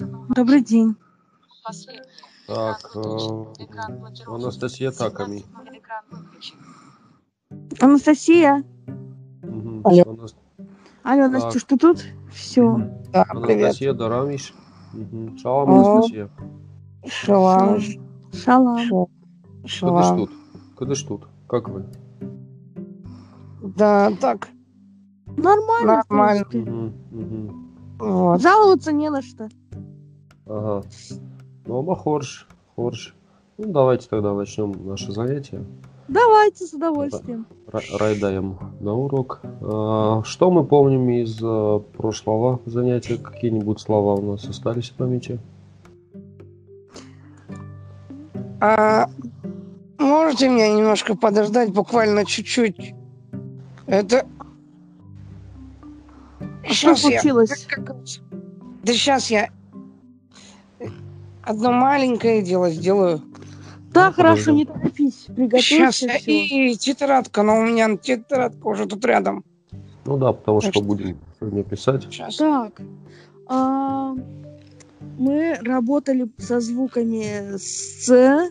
[0.00, 0.96] Добрый день.
[2.46, 3.00] Так, э,
[4.26, 5.44] Анастасия Таками.
[7.80, 8.64] Анастасия.
[9.42, 9.80] Мгм.
[9.84, 10.02] Алло.
[10.04, 10.36] Анас-
[11.02, 11.28] Алло.
[11.28, 12.04] Настюш, ты тут?
[12.32, 12.78] Все.
[13.12, 13.64] Да, привет.
[13.64, 14.54] Анастасия Дарамиш.
[14.92, 15.36] Мгм.
[15.38, 15.92] Шалом, О.
[15.92, 16.30] Анастасия.
[17.06, 17.78] Шалам.
[18.32, 18.78] Шалам.
[18.78, 20.16] Ш- Куда ж Шалам.
[20.18, 20.30] тут?
[20.76, 21.28] Куда ж тут?
[21.48, 21.84] Как вы?
[23.76, 24.48] Да, так,
[25.36, 26.02] Нормально.
[26.08, 26.46] Нормально.
[26.52, 27.96] Мгм, мгм.
[27.98, 28.40] вот.
[28.40, 29.48] Жаловаться не на что.
[30.48, 30.82] Ага.
[31.66, 33.14] Ну, оба хорш, хорш.
[33.58, 35.64] Ну, давайте тогда начнем наше занятие.
[36.08, 37.46] Давайте с удовольствием.
[37.66, 39.40] Ра- Райдаем на урок.
[39.60, 43.18] А, Что мы помним из э, прошлого занятия?
[43.18, 45.38] Какие-нибудь слова у нас остались в памяти?
[48.60, 49.08] А
[49.98, 52.94] можете меня немножко подождать, буквально чуть-чуть?
[53.86, 54.26] Это...
[56.64, 57.20] Что Сейчас я...
[57.20, 57.66] случилось?
[57.76, 58.20] раз-
[58.82, 59.50] Да сейчас я
[61.48, 63.22] одно маленькое дело сделаю.
[63.92, 65.24] Да, Ну, хорошо, не торопись.
[65.26, 66.06] Сейчас Приготовься.
[66.06, 66.18] я...
[66.18, 66.30] всё.
[66.32, 69.44] И тетрадка, но у меня тетрадка уже тут рядом.
[70.04, 72.02] Ну да, потому Так что что- будем сегодня писать.
[72.04, 72.36] Сейчас.
[72.36, 72.80] Так.
[73.46, 74.14] а,
[75.18, 78.50] мы работали со звуками с...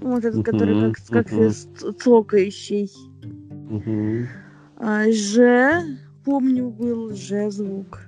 [0.00, 1.68] Вот этот, который Мгм, как, как с-
[2.02, 2.90] цокающий.
[3.70, 4.28] Мгм,
[4.78, 5.82] А, Ж,
[6.24, 8.00] помню, был Ж звук.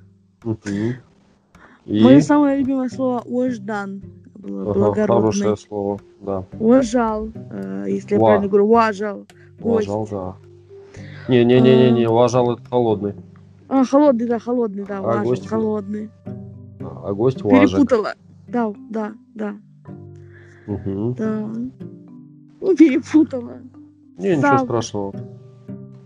[0.42, 0.94] мгм.
[1.86, 4.02] И Мое самое любимое слово «ождан».
[4.36, 5.06] Было ага, благородный.
[5.16, 6.44] хорошее слово, да.
[6.58, 8.26] Уважал, э, если я Ва.
[8.26, 9.26] правильно говорю, уважал.
[9.60, 10.36] Уважал, да.
[11.28, 13.14] Не-не-не-не, уважал это холодный.
[13.68, 15.46] А, холодный, да, холодный, да, А уважал, гость?
[15.46, 16.10] холодный.
[16.80, 17.70] А гость важек.
[17.70, 18.12] Перепутала.
[18.48, 19.54] Да, да, да,
[20.66, 21.14] Мгм.
[21.14, 21.48] да.
[22.60, 23.58] Ну, перепутала.
[24.18, 24.58] Не, ничего Сам.
[24.64, 25.14] страшного.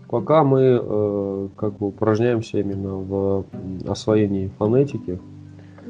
[0.07, 3.45] Пока мы э, как бы упражняемся именно в
[3.87, 5.19] освоении фонетики,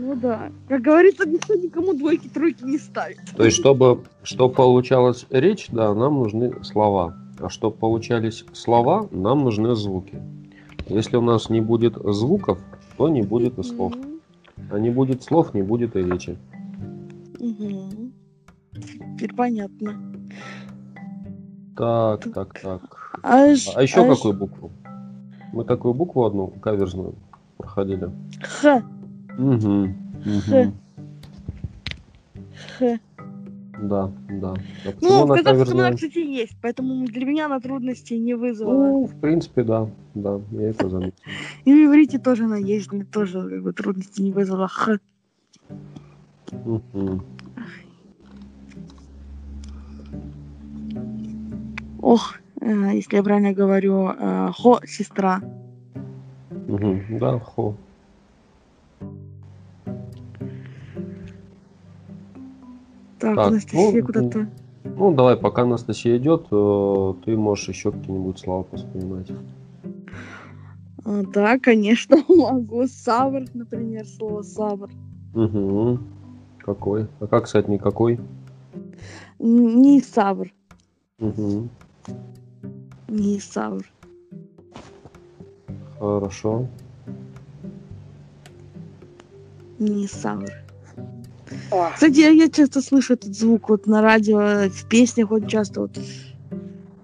[0.02, 0.50] Ну да.
[0.70, 3.20] Как говорится, никто никому двойки, тройки не ставит.
[3.36, 7.16] то есть чтобы, чтобы получалась речь, да, нам нужны слова.
[7.40, 10.22] А чтобы получались слова, нам нужны звуки.
[10.88, 12.60] Если у нас не будет звуков,
[12.98, 13.94] то не будет и слов.
[14.72, 16.38] А не будет слов, не будет и речи.
[17.40, 18.14] Мгм.
[19.18, 20.02] Теперь понятно.
[21.76, 23.20] Так, так, так.
[23.24, 24.72] А, ж- А еще а ж- какую букву?
[25.54, 27.16] Мы такую букву одну каверзную
[27.58, 28.10] проходили.
[28.42, 28.84] Х.
[29.40, 29.88] Угу.
[30.50, 30.72] Х.
[32.78, 33.00] Х.
[33.82, 34.54] Да, да.
[34.86, 38.74] А почему Ну, она казахском она, кстати, есть, поэтому для меня она трудностей не вызвала.
[38.74, 39.90] Ну, в принципе, да.
[40.14, 41.16] Да, я это заметил.
[41.64, 44.68] И в иврите тоже она есть, мне тоже как бы, трудностей не вызвала.
[44.68, 45.00] Х.
[52.02, 55.42] Ох, э, если я правильно говорю, э, хо, сестра.
[56.68, 57.18] Мгм.
[57.20, 57.76] Да, хо.
[63.20, 64.50] Так, Так, Анастасия ну, куда-то.
[64.84, 69.28] Ну, давай, пока Анастасия идет, э, ты можешь еще какие-нибудь слова вспоминать.
[71.04, 72.88] А, да, конечно, могу.
[72.88, 74.90] Савр, например, слово савр.
[75.34, 76.00] Угу.
[76.60, 77.08] Какой?
[77.20, 78.20] А как, кстати, никакой?
[79.40, 80.52] Не савр,
[81.20, 81.68] Угу.
[83.10, 83.86] не савр.
[86.00, 86.68] Хорошо.
[89.78, 90.52] Не савр.
[91.72, 95.82] О, Кстати, я, я часто слышу этот звук вот на радио, в песнях вот часто
[95.82, 96.00] вот.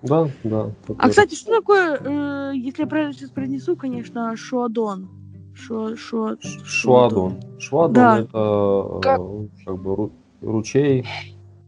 [0.03, 0.61] Да, да.
[0.61, 1.09] А, такой.
[1.09, 5.09] кстати, что такое, э, если я правильно сейчас произнесу, конечно, шуадон?
[5.55, 6.35] Шо, шо,
[6.65, 7.39] Швадон.
[7.59, 8.19] Швадон Да.
[8.19, 9.21] это э, Как?
[9.65, 10.11] как бы ру-
[10.41, 11.07] ручей,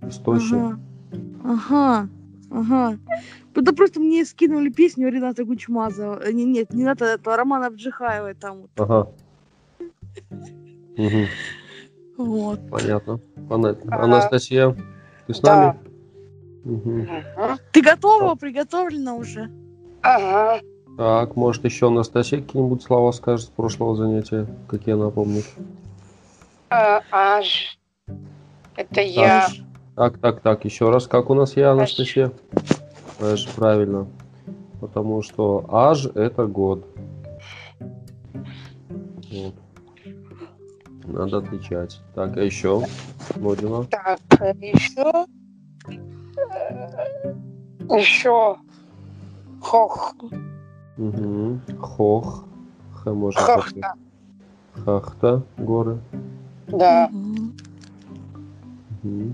[0.02, 0.54] источник.
[0.62, 0.80] Ага.
[1.44, 2.10] Ага.
[2.52, 2.98] Ага.
[3.56, 6.22] Это просто мне скинули песню Рената Гучмазова.
[6.24, 8.58] Э, не- Нет, не Рената, это Романа Вджихаевой там.
[8.62, 8.70] вот.
[8.76, 9.08] Ага.
[12.18, 12.60] Вот.
[12.70, 13.20] Понятно.
[13.48, 13.96] Понятно.
[13.96, 14.76] А, Анастасия,
[15.28, 15.78] ты с да.
[16.66, 17.08] нами?
[17.36, 17.58] Ага.
[17.72, 18.36] Ты готова?
[18.36, 19.50] Приготовлена уже?
[20.02, 20.62] Ага.
[20.98, 25.46] Так, может еще Анастасия какие-нибудь слова скажет с прошлого занятия, какие она помнит.
[26.70, 27.78] А, аж.
[28.76, 29.46] Это я.
[29.46, 29.62] Аж.
[29.96, 32.32] Так, так, так, еще раз, как у нас я, Анастасия?
[33.20, 34.08] Аж, правильно.
[34.82, 36.86] Потому что аж это год.
[39.32, 39.54] Вот.
[41.08, 42.02] Надо отличать.
[42.14, 42.84] Так, а еще?
[43.38, 43.86] Модина.
[43.86, 44.20] Так,
[44.60, 45.26] еще.
[47.98, 48.58] Еще.
[49.62, 50.16] Хох.
[50.98, 51.60] Угу.
[51.80, 52.46] Хох.
[52.94, 53.94] Х можно Хохта.
[54.74, 56.00] Хахта, горы.
[56.68, 57.10] Да.
[59.04, 59.34] Угу.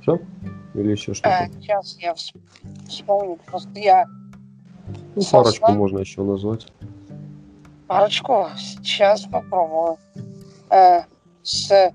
[0.00, 0.18] Все?
[0.74, 1.48] Или еще А, что-то?
[1.60, 2.34] сейчас я вс-
[2.88, 3.38] вспомню.
[3.46, 4.06] Просто я
[5.14, 6.66] Ну, парочку можно еще назвать.
[7.88, 9.96] Парочку сейчас попробую.
[10.70, 11.02] Э,
[11.42, 11.92] с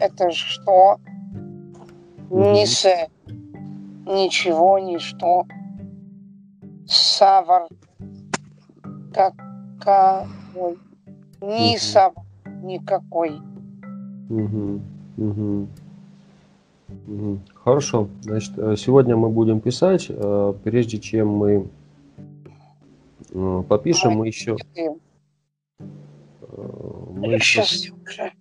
[0.00, 0.98] это что?
[2.28, 2.84] Не с
[4.04, 5.46] ничего, ничто.
[6.86, 7.68] Савар.
[9.14, 10.78] Какой.
[11.40, 12.24] Ни савар
[12.62, 13.38] никакой.
[14.28, 14.82] Мгм,
[15.16, 15.68] мгм.
[17.06, 17.40] Мгм.
[17.54, 18.08] Хорошо.
[18.22, 20.06] Значит, э, сегодня мы будем писать.
[20.08, 21.68] э, Прежде чем мы
[23.32, 24.56] э, попишем, мы еще...
[24.74, 24.88] И
[27.26, 28.32] э, Мы еще Сейчас я уже.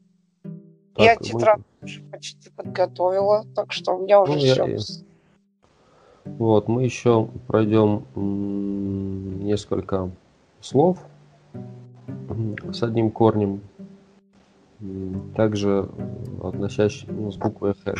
[0.96, 5.04] так, я мы- тетрадь уже почти подготовила, так что у меня уже Ну, я- все.
[6.26, 8.06] Вот, мы еще пройдем
[9.44, 10.10] несколько
[10.60, 10.98] слов
[12.72, 13.62] с одним корнем,
[15.36, 15.88] также
[16.44, 17.94] относящих ну, с буквой Х,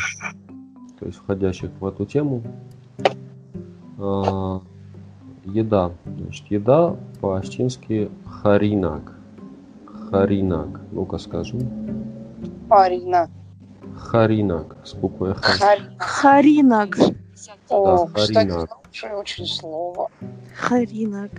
[0.98, 2.42] то есть входящих в эту тему.
[3.98, 4.60] А,
[5.44, 5.92] еда.
[6.04, 9.15] Значит, еда по-астински харинак.
[10.10, 10.80] Харинак.
[10.92, 11.60] Ну-ка скажем.
[12.68, 13.28] Арина.
[13.96, 15.40] Харинак с буквой Х.
[15.42, 15.94] Харина.
[15.98, 16.98] Харинак.
[17.68, 20.08] О, Да, кстати, хорошее очень слово.
[20.56, 21.30] Харинак.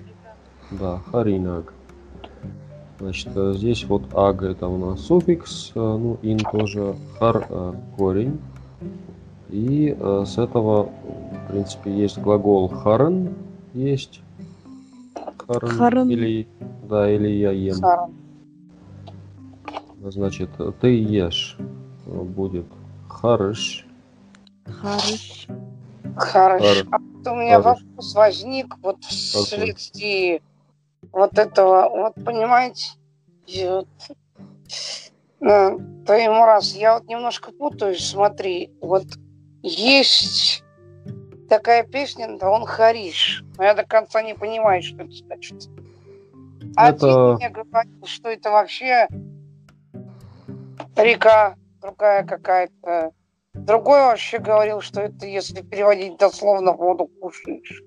[0.71, 1.73] Да, харинак.
[2.99, 7.73] Значит, э, здесь вот аг это у нас суффикс, э, ну, ин тоже, хар э,
[7.95, 8.39] корень.
[9.49, 13.33] И с этого, в принципе, есть глагол харен,
[13.73, 14.19] есть.
[15.47, 16.09] Харен, Харен.
[16.09, 16.47] Или,
[16.89, 17.75] да, или я ем.
[17.75, 18.16] Харин.
[20.11, 20.49] Значит,
[20.81, 21.57] ты ешь
[22.05, 22.65] э, будет
[23.09, 23.85] харыш.
[24.65, 25.47] Харыш.
[26.15, 26.65] Хорошо.
[26.65, 26.85] Харыш.
[26.91, 27.81] А вот у меня Харыш.
[27.83, 30.41] вопрос возник вот вследствие
[31.11, 32.91] вот этого, вот понимаете,
[33.47, 33.87] вот,
[35.41, 39.05] э, твоему раз, я вот немножко путаюсь, смотри, вот
[39.61, 40.63] есть
[41.49, 45.69] такая песня, да он Хариш, но я до конца не понимаю, что это значит.
[46.75, 49.07] Один Это- мне говорил, что это вообще
[51.03, 53.11] река другая какая-то.
[53.53, 57.83] Другой вообще говорил, что это, если переводить дословно, воду кушаешь.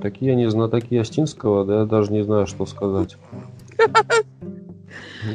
[0.00, 3.16] Такие не знатоки Астинского, да я даже не знаю, что сказать.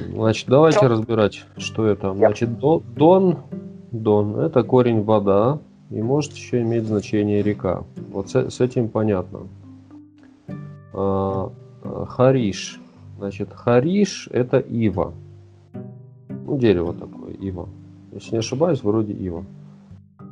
[0.10, 0.88] Значит, давайте Чё?
[0.90, 2.14] разбирать, что это.
[2.14, 3.38] Значит, до- дон,
[3.92, 5.60] дон– это корень вода
[5.90, 7.84] и может еще иметь значение река.
[8.12, 9.48] Вот с, с этим понятно.
[10.94, 11.52] А,
[11.84, 12.82] а, Хариш.
[13.18, 15.14] Значит, хариш– это ива.
[16.48, 17.68] Ну, дерево такое, ива.
[18.14, 19.44] Если не ошибаюсь, вроде ива.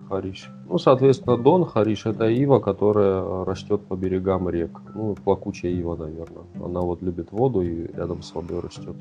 [0.07, 0.49] Хариш.
[0.69, 4.79] Ну, соответственно, Дон Хариш это ива, которая растет по берегам рек.
[4.93, 6.45] Ну, плакучая ива, наверное.
[6.63, 8.95] Она вот любит воду и рядом с водой растет.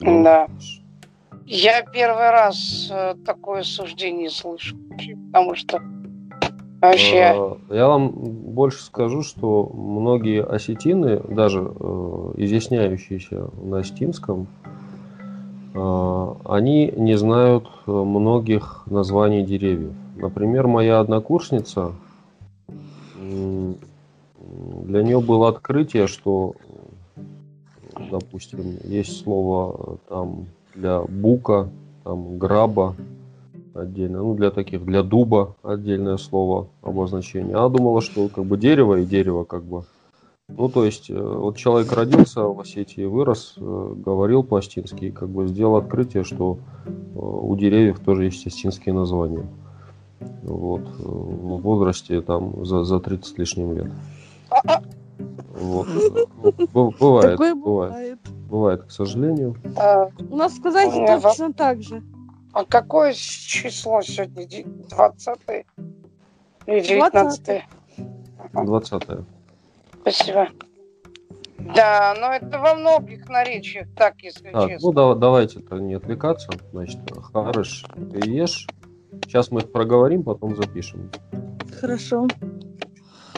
[0.00, 0.48] Дон Да.
[1.44, 4.76] Я первый раз э, такое суждение слышу,
[5.30, 5.80] потому что
[6.80, 14.46] вообще Э, Я вам больше скажу, что многие осетины, даже э, изъясняющиеся на осетинском,
[15.74, 19.92] э, они не знают э, многих названий деревьев.
[20.16, 21.92] Например, моя однокурсница,
[24.86, 26.54] для нее было открытие, что,
[28.10, 31.68] допустим, есть слово там для бука,
[32.04, 32.94] там граба,
[33.78, 37.56] отдельно, ну для таких, для дуба отдельное слово обозначение.
[37.56, 39.84] Она думала, что как бы дерево и дерево как бы.
[40.48, 45.28] Ну то есть э, вот человек родился в Осетии, вырос, э, говорил по-астински, и как
[45.28, 49.46] бы сделал открытие, что э, у деревьев тоже есть астинские названия.
[50.42, 53.90] Вот, в возрасте там за, за 30 с лишним лет.
[55.60, 55.88] Вот.
[56.72, 58.18] ну, Бывает, бывает, бывает.
[58.48, 59.56] бывает, к сожалению.
[60.30, 62.02] У нас в У меня точно так же.
[62.56, 64.46] А какое число сегодня?
[64.88, 65.38] 20
[66.66, 67.62] или 19
[68.54, 69.02] 20
[70.00, 70.48] Спасибо.
[71.58, 74.88] Да, но это во многих наречиях так, если Так, честно.
[74.88, 76.48] ну да, давайте-то не отвлекаться.
[76.72, 78.66] Значит, харыш ты ешь.
[79.24, 81.10] Сейчас мы их проговорим, потом запишем.
[81.78, 82.26] Хорошо.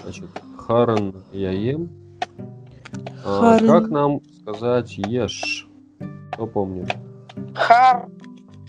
[0.05, 1.91] Значит, харен я ем.
[3.25, 3.67] А, Харен.
[3.67, 5.67] как нам сказать ешь?
[6.33, 6.95] Кто помнит?
[7.55, 8.09] Хар,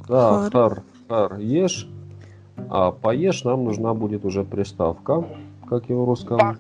[0.10, 1.88] Да, хар, хар, ешь.
[2.68, 5.24] А поешь нам нужна будет уже приставка,
[5.70, 6.38] как и в русском.
[6.40, 6.60] Бахар.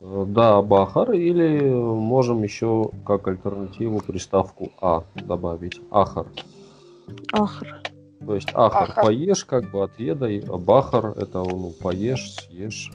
[0.00, 5.80] Э, Да, бахар, или можем еще как альтернативу приставку а добавить.
[5.90, 6.26] Ахар.
[7.32, 7.82] Ахр.
[8.24, 9.04] То есть ахар, Ахар.
[9.04, 12.92] поешь, как бы отведай, а бахар это ну, поешь, съешь.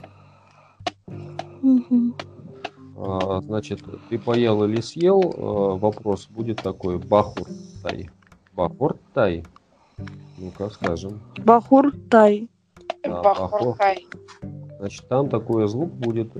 [1.60, 2.14] Мгм.
[2.96, 7.46] А, значит, ты поел или съел, а, вопрос будет такой, бахур
[7.82, 8.08] тай.
[8.54, 9.44] Бахур тай.
[10.38, 11.20] Ну-ка, скажем.
[11.44, 12.48] Бахур Тай.
[13.04, 14.06] Да, Бахуртай.
[14.78, 16.30] Значит, там такой звук будет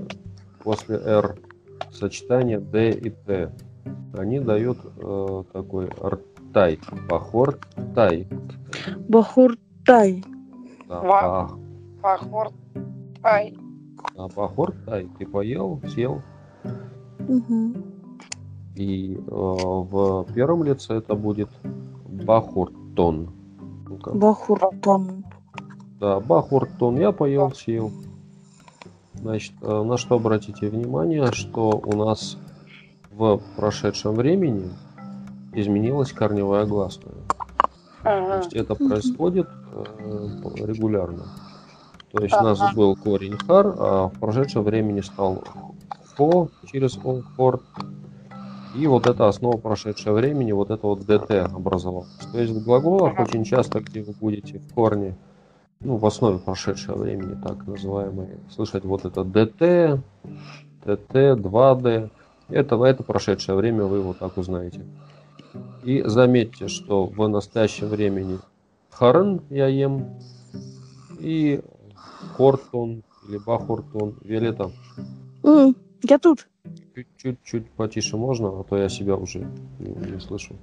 [0.63, 1.37] после R.
[1.91, 3.51] Сочетание D и T.
[4.17, 6.79] они дают э, такой артай,
[7.09, 7.59] бахор
[7.93, 8.27] тай.
[9.07, 10.23] Бахуртай.
[10.87, 11.51] Да, ба-
[12.01, 12.49] Похор.
[13.23, 13.57] Ай.
[14.15, 15.09] да, бахор тай.
[15.17, 16.21] Ты поел, съел.
[17.19, 17.83] Мгм.
[18.75, 21.49] И э, в первом лице это будет
[22.23, 23.29] бахуртон.
[23.87, 24.11] Ну-ка.
[24.11, 25.25] Бахуртон.
[25.99, 26.97] Да, бахуртон.
[26.97, 27.91] Я поел, съел.
[29.13, 32.37] Значит, э, на что обратите внимание, что у нас
[33.11, 34.69] в прошедшем времени
[35.53, 37.15] изменилась корневая гласная.
[38.03, 38.37] То Ага.
[38.37, 41.23] есть это происходит э, регулярно.
[42.11, 45.43] То есть у нас был корень хар, а в прошедшем времени стал
[46.15, 47.61] хо через о, хор.
[48.75, 52.09] И вот эта основа прошедшего времени, вот это вот ДТ образовалось.
[52.33, 55.15] То есть в глаголах очень часто, где вы будете в корне,
[55.79, 60.01] ну, в основе прошедшего времени, так называемые, слышать вот это ДТ,
[60.83, 62.09] ТТ, 2D,
[62.49, 64.81] это, это прошедшее время, вы вот так узнаете.
[65.81, 68.39] И заметьте, что в настоящем времени
[68.91, 70.05] харен я ем
[71.21, 71.61] и
[72.35, 74.15] хортон или бахортон.
[74.21, 74.69] Виолетта,
[75.43, 76.47] М, Я тут.
[77.17, 79.47] Чуть-чуть потише можно, а то я себя уже
[79.79, 80.55] не, не слышу.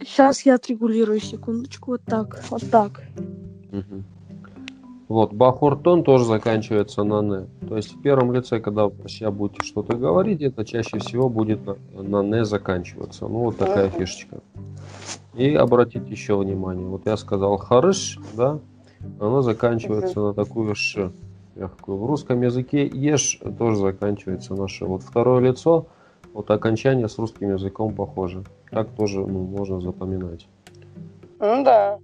[0.00, 1.92] Сейчас я отрегулирую секундочку.
[1.92, 2.42] Вот так.
[2.50, 3.02] Вот так.
[3.70, 4.04] Мгм.
[5.08, 7.66] Вот, бахортон тоже заканчивается на «не».
[7.66, 11.28] То есть в первом лице, когда вы про себя будете что-то говорить, это чаще всего
[11.28, 13.26] будет на, на «не» заканчиваться.
[13.26, 14.40] Ну, вот такая фишечка.
[15.34, 16.86] И обратите еще внимание.
[16.86, 18.60] Вот я сказал «харыш», да,
[19.18, 21.10] оно заканчивается на такую «ш»
[21.54, 21.98] мягкую.
[21.98, 24.86] В русском языке «еш» тоже заканчивается на «ш».
[24.86, 25.86] Вот второе лицо,
[26.32, 28.44] вот окончание с русским языком похоже.
[28.70, 30.48] Так тоже ну, можно запоминать.
[31.38, 31.98] Ну да.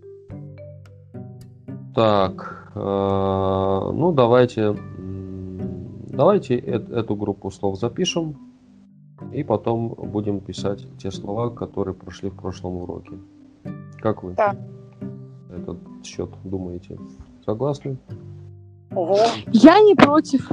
[1.95, 4.77] Так, э, ну давайте,
[6.09, 8.37] давайте эт- эту группу слов запишем
[9.33, 13.13] и потом будем писать те слова, которые прошли в прошлом уроке.
[13.99, 14.57] Как вы на
[15.51, 16.99] этот счет думаете?
[17.45, 17.97] Согласны?
[18.97, 19.19] Ого.
[19.53, 20.51] Я не против.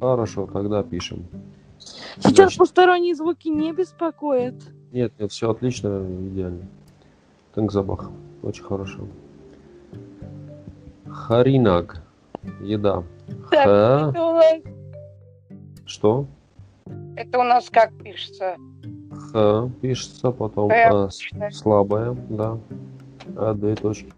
[0.00, 1.26] Хорошо, тогда пишем.
[1.78, 4.54] Сейчас Значит, посторонние звуки не беспокоят.
[4.92, 6.66] Нет, нет, все отлично, идеально.
[7.54, 8.10] Тенгзабах,
[8.42, 9.00] очень хорошо.
[11.06, 12.02] Харинаг,
[12.60, 13.04] еда.
[13.50, 14.54] Так, Ха, это у нас,
[15.84, 16.26] что?
[17.16, 18.56] это у нас как пишется?
[19.10, 22.58] Х пишется, потом Х а, слабая, да.
[23.36, 24.12] А, две точки.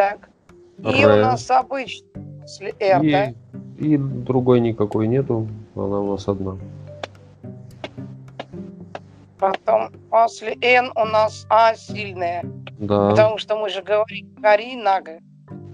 [0.00, 0.30] Так.
[0.78, 1.20] И у Р.
[1.20, 2.08] нас обычно
[2.40, 3.34] после R, и, да?
[3.78, 6.56] и другой никакой нету, она у нас одна.
[9.38, 12.42] Потом после N у нас А сильная.
[12.78, 15.18] Да, Потому что мы же говорим Хари Нага.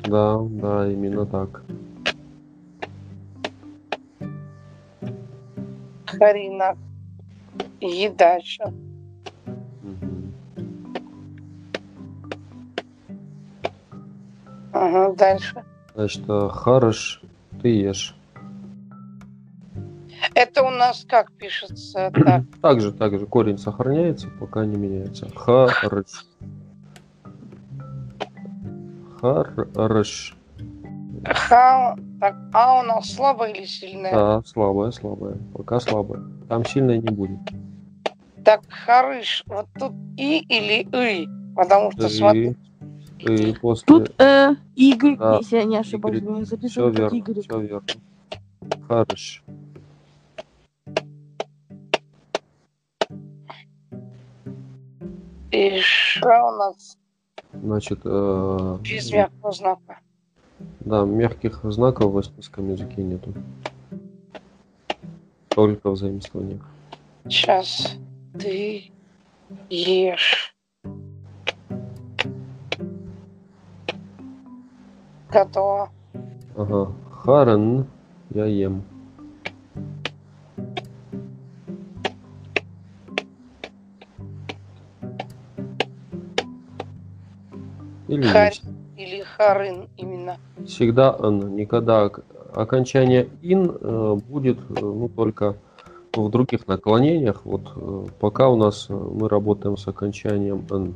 [0.02, 1.62] да, да, именно так.
[6.06, 6.78] Хари Нага.
[7.80, 8.64] Еда еще.
[14.76, 15.64] Ага, дальше.
[15.94, 17.22] Значит, харыш,
[17.62, 18.14] ты ешь.
[20.34, 22.12] Это у нас как пишется?
[22.24, 22.42] Так.
[22.60, 25.28] Также, также корень сохраняется, пока не меняется.
[25.34, 26.26] Харыш.
[29.20, 30.36] Харыш.
[31.24, 34.12] Ха, так, А у нас слабая или сильная?
[34.12, 35.36] Да, слабая, слабая.
[35.54, 36.22] Пока слабая.
[36.48, 37.40] Там сильной не будет.
[38.44, 41.28] Так, харыш, вот тут И или И?
[41.56, 42.54] Потому что, смотри,
[43.18, 43.86] И, после...
[43.86, 46.38] Тут э, Y, Да, если я не ошибаюсь, Y.
[46.62, 47.42] я Все верно, Y.
[47.42, 47.86] все верно.
[48.88, 49.42] Харыш.
[55.50, 56.98] и Ша у нас
[57.52, 59.98] Значит, э, без мягкого знака.
[60.80, 63.32] да, мягких знаков в эстонском языке нету.
[65.48, 66.60] Только в заимствованиях.
[67.28, 67.96] Сейчас
[68.38, 68.90] ты
[69.70, 70.54] ешь.
[75.36, 75.90] Готово.
[76.56, 76.92] Ага.
[77.10, 77.84] Харен
[78.30, 78.82] я ем.
[88.08, 88.62] Или есть.
[88.96, 90.38] Или харын именно.
[90.64, 92.10] Всегда н, никогда
[92.54, 95.56] окончание ин э, будет э, ну, только
[96.14, 97.42] в других наклонениях.
[97.44, 100.94] Вот э, пока у нас мы работаем с окончанием н.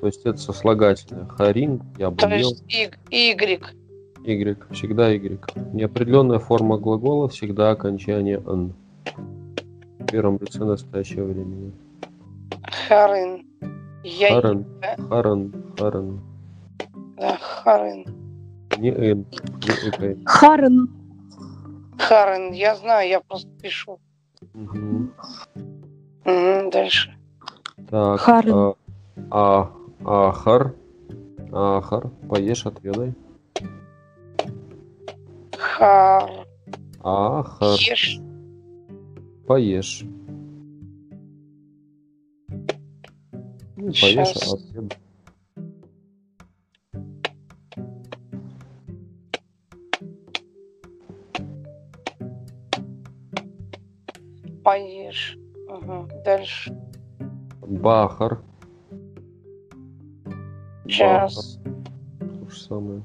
[0.00, 1.26] То есть это сослагательное.
[1.26, 2.36] Харин, я бы То ел.
[2.50, 3.60] есть и- Y.
[4.24, 5.40] Y, всегда Y.
[5.72, 8.74] Неопределенная форма глагола всегда окончание н.
[9.98, 11.72] В первом лице настоящего времени.
[12.88, 13.44] Харын.
[14.04, 14.96] Я Харен, да?
[15.08, 16.20] харен, харен.
[17.16, 18.04] да, харын.
[18.78, 19.18] Не н,
[19.64, 20.16] не икай.
[20.24, 20.88] Харен.
[21.98, 23.98] Харен, я знаю, я просто пишу.
[24.54, 25.12] Мгм.
[26.24, 27.16] Мгм, Дальше.
[27.90, 28.54] Так, Харен.
[28.54, 28.74] а,
[29.30, 29.70] а,
[30.04, 30.74] ахар.
[31.52, 32.10] Ахар.
[32.28, 33.14] Поешь, отведай.
[35.56, 36.46] Хар.
[37.02, 37.78] Ахар.
[37.78, 38.20] Ешь.
[39.46, 40.04] Поешь.
[43.76, 44.54] Ну, поешь, Щас.
[44.54, 44.98] отведай.
[54.64, 55.38] Поешь.
[55.68, 56.74] Мгм, Дальше.
[57.60, 58.40] Бахар.
[60.88, 61.58] Сейчас.
[61.58, 62.38] Бахар.
[62.40, 63.02] То же самое.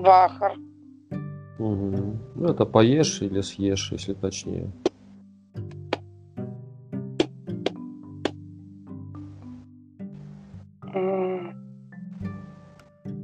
[0.00, 0.54] Бахар.
[1.58, 2.18] Мгм.
[2.36, 4.70] Ну, это поешь или съешь, если точнее.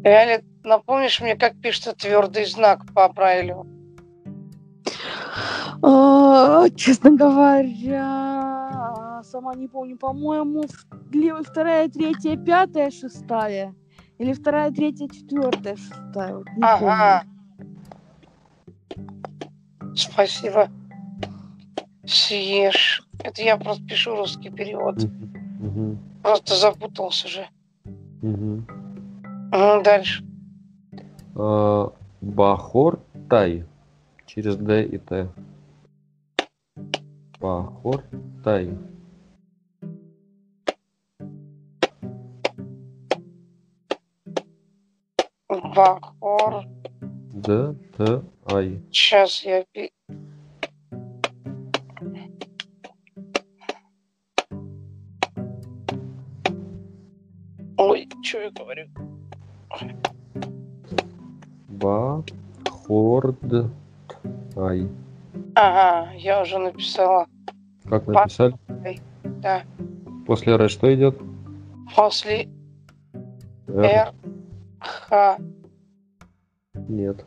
[0.07, 3.67] Реально, напомнишь мне, как пишется твердый знак по Брайлю?
[5.83, 8.56] А, Честно говоря,
[9.27, 9.97] сама не помню.
[9.97, 10.65] По-моему,
[11.43, 13.75] вторая, третья, пятая, шестая.
[14.19, 16.37] Или вторая, третья, четвертая, шестая.
[16.37, 17.25] Вот не Ага.
[19.95, 20.69] Спасибо.
[22.07, 23.03] Съешь.
[23.23, 25.03] Это я просто пишу русский перевод.
[25.61, 25.99] Мгм.
[26.23, 27.47] Просто запутался же.
[28.23, 28.67] Мгм.
[29.53, 30.25] Мгм, Дальше.
[31.35, 33.65] А, Бахор Тай.
[34.27, 35.29] Через Д и Т.
[37.41, 38.03] Бахор
[38.45, 38.71] Тай.
[45.49, 46.65] Бахор.
[47.33, 48.23] Д, Т,
[48.53, 48.81] Ай.
[48.91, 49.65] Сейчас я...
[57.77, 58.89] Ой, что я говорю?
[61.69, 63.37] Бахорд
[64.57, 64.89] Ай.
[65.55, 67.27] Ага, я уже написала.
[67.85, 68.57] Как написали?
[69.23, 69.63] Да.
[70.27, 71.17] После Р что идет?
[71.95, 72.49] После
[73.69, 73.85] Р.
[73.85, 74.15] Р,
[74.81, 75.39] Х,
[76.89, 77.25] Нет.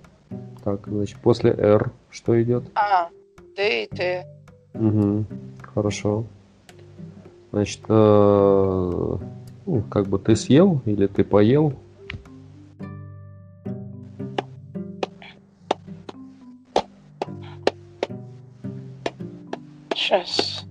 [0.64, 2.64] Так, значит, после Р что идет?
[2.76, 3.10] А,
[3.56, 4.26] Д и Т.
[4.74, 5.26] Угу.
[5.74, 6.26] Хорошо.
[7.52, 9.18] Значит, э,
[9.66, 11.74] ну, как бы ты съел или ты поел?
[19.96, 20.66] Сейчас.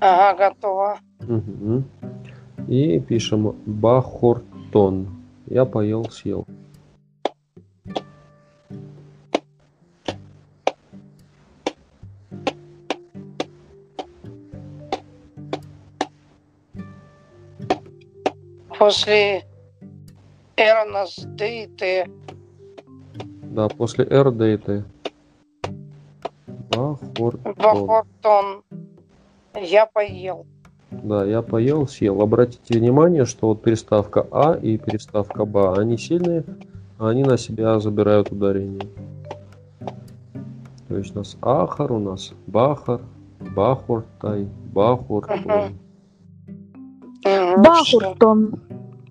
[0.00, 0.98] Ага, готово.
[1.20, 1.84] Мгм.
[2.74, 5.06] И пишем Бахортон.
[5.46, 6.44] Я поел, съел.
[18.76, 19.44] После
[20.58, 22.08] у нас Д и Т.
[23.42, 24.84] Да, после Р, Д и Т.
[26.70, 27.54] Бахортон.
[27.54, 28.64] Бахортон.
[29.54, 30.44] Я поел.
[31.04, 32.22] Да, я поел, съел.
[32.22, 36.44] Обратите внимание, что вот переставка А и переставка Ба, они сильные,
[36.98, 38.88] а они на себя забирают ударение.
[40.88, 43.02] То есть у нас Ахар, у нас Бахар,
[43.54, 45.78] Бахуртай, Бахуртон.
[47.58, 48.60] Бахуртон.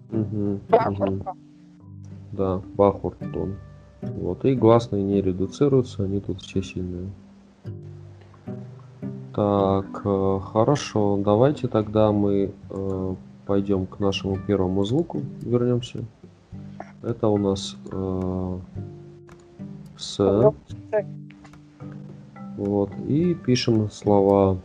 [0.09, 0.61] Мгм.
[0.69, 1.23] Бахуртон.
[2.31, 3.55] Да, Бахуртон.
[4.01, 7.11] Вот, и гласные не редуцируются, они тут все сильные.
[9.35, 13.15] Так, э, хорошо, давайте тогда мы э,
[13.47, 16.05] пойдем к нашему первому звуку, вернемся.
[17.01, 18.59] Это у нас э,
[19.97, 20.53] с.
[22.57, 24.59] Вот, и пишем слова,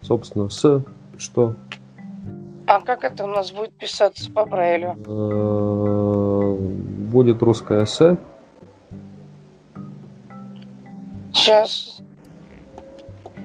[0.00, 0.82] собственно, с,
[1.16, 1.54] что
[2.66, 4.96] А как это у нас будет писаться по Брайлю?
[5.06, 6.56] э,
[7.12, 8.18] будет русское с,
[11.32, 12.00] Сейчас.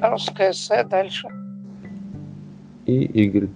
[0.01, 1.27] Русское С дальше.
[2.85, 3.49] и y.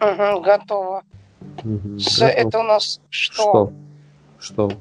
[0.00, 1.02] Угу, готово.
[1.62, 1.98] Мгм.
[1.98, 3.42] С Это- это у нас что?
[3.42, 3.72] Что?
[4.38, 4.72] Что?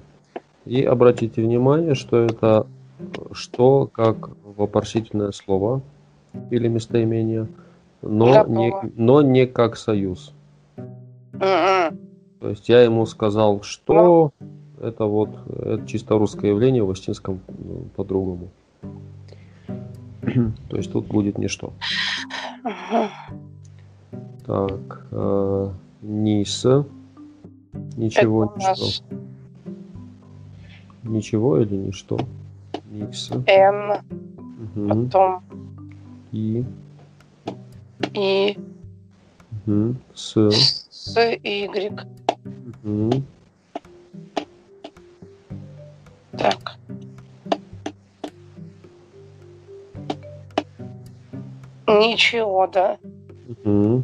[0.65, 2.67] И обратите внимание, что это
[3.33, 5.81] что как вопросительное слово
[6.51, 7.47] или местоимение,
[8.03, 8.91] но не, Готово.
[8.95, 10.33] но не как союз.
[11.33, 11.97] Мгм.
[12.39, 14.31] То есть я ему сказал, что
[14.81, 18.49] это вот это чисто русское явление в астинском ну, по-другому.
[20.69, 21.73] То есть тут будет ничто.
[22.63, 23.09] Мгм.
[24.45, 25.69] Так, э,
[26.01, 26.65] низ.
[27.95, 28.69] Ничего, Это ничто.
[28.75, 29.03] нас
[31.03, 32.17] Ничего или ничто?
[32.91, 33.31] Низ.
[33.47, 34.01] Н,
[34.75, 35.05] Мгм.
[35.09, 35.43] потом
[36.31, 36.63] И.
[38.13, 38.57] И,
[39.65, 39.97] Мгм.
[40.13, 40.49] С.
[40.51, 42.05] С и Y.
[42.83, 43.23] Мгм.
[46.41, 46.75] Так.
[51.87, 52.97] Ничего, да.
[53.63, 54.03] Мгм.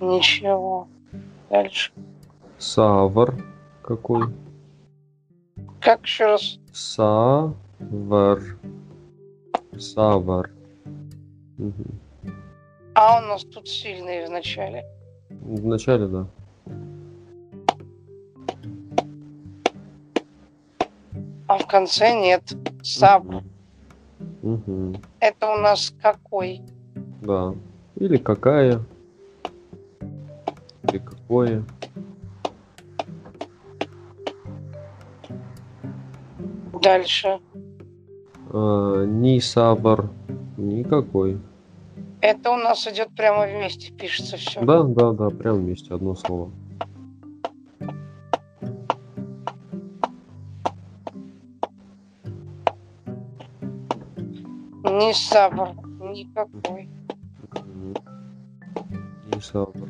[0.00, 0.88] Ничего.
[1.50, 1.92] Дальше.
[2.56, 3.34] Савр
[3.82, 4.28] какой?
[5.86, 6.58] Как еще раз?
[6.72, 7.54] Савр.
[9.78, 10.50] Савр.
[11.58, 12.00] Мгм.
[12.96, 14.84] А у нас тут сильный в начале.
[15.30, 16.26] Вначале, да.
[21.46, 22.42] А в конце нет.
[22.82, 23.24] Саб.
[24.42, 25.00] Мгм.
[25.20, 26.62] Это у нас какой?
[27.22, 27.54] Да.
[27.94, 28.80] Или какая.
[30.82, 31.64] Или какое.
[36.82, 37.40] Дальше.
[38.50, 40.10] А, ни сабр.
[40.56, 41.38] Никакой.
[42.20, 44.60] Это у нас идет прямо вместе, пишется все.
[44.62, 46.50] Да, да, да, прям вместе одно слово.
[54.82, 55.68] Ни сабр,
[56.00, 56.88] никакой.
[59.32, 59.88] Ни сабр.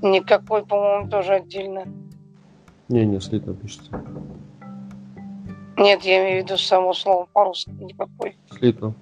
[0.00, 1.86] Никакой, по-моему, тоже отдельно.
[2.92, 3.90] Не, не, слитно пишется.
[5.78, 7.70] Нет, я имею в виду само слово по-русски.
[7.70, 8.36] Никакой.
[8.50, 8.94] Слитно.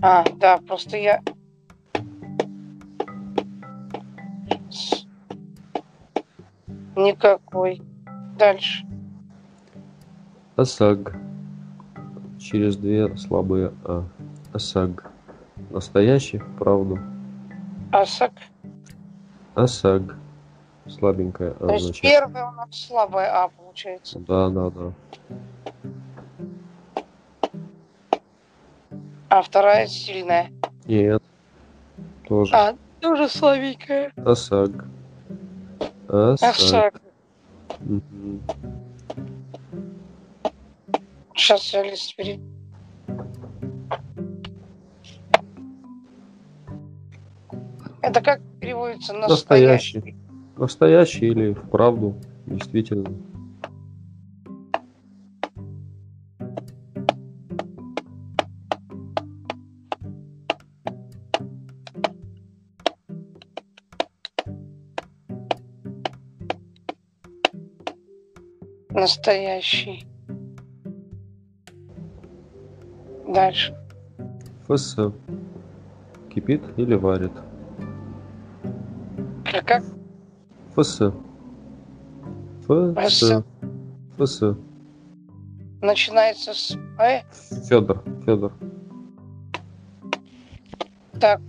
[0.00, 1.20] А, да, просто я...
[6.96, 7.82] Никакой.
[8.38, 8.86] Дальше.
[10.56, 11.14] Осаг.
[12.38, 14.04] Через две слабые А.
[14.54, 15.10] Осаг.
[15.68, 16.98] Настоящий, вправду.
[17.92, 18.32] Асак.
[19.54, 20.16] Осаг.
[20.98, 24.18] Слабенькая А То есть первый у нас слабая А получается.
[24.20, 24.92] Да, да, да.
[29.28, 30.50] А вторая сильная.
[30.86, 31.22] Нет.
[32.28, 32.54] Тоже.
[32.54, 34.12] А, тоже слабенькая.
[34.16, 34.70] Осаг.
[36.08, 36.50] Осаг.
[36.50, 37.00] Асак.
[37.80, 38.40] Мгм.
[41.34, 42.38] Сейчас я лист пере...
[48.02, 49.98] Это как переводится настоящий?
[49.98, 50.23] Настоящий.
[50.56, 52.14] Настоящий или вправду,
[52.46, 53.10] действительно.
[68.90, 70.06] Настоящий.
[73.26, 73.76] Дальше.
[74.68, 74.96] ФС.
[76.32, 77.32] Кипит или варит?
[80.76, 81.00] ФС.
[82.66, 83.42] ФС.
[84.18, 84.42] ФС.
[85.80, 87.20] Начинается с Э.
[87.68, 88.02] Федор.
[88.24, 88.52] Федор.
[91.20, 91.40] Так,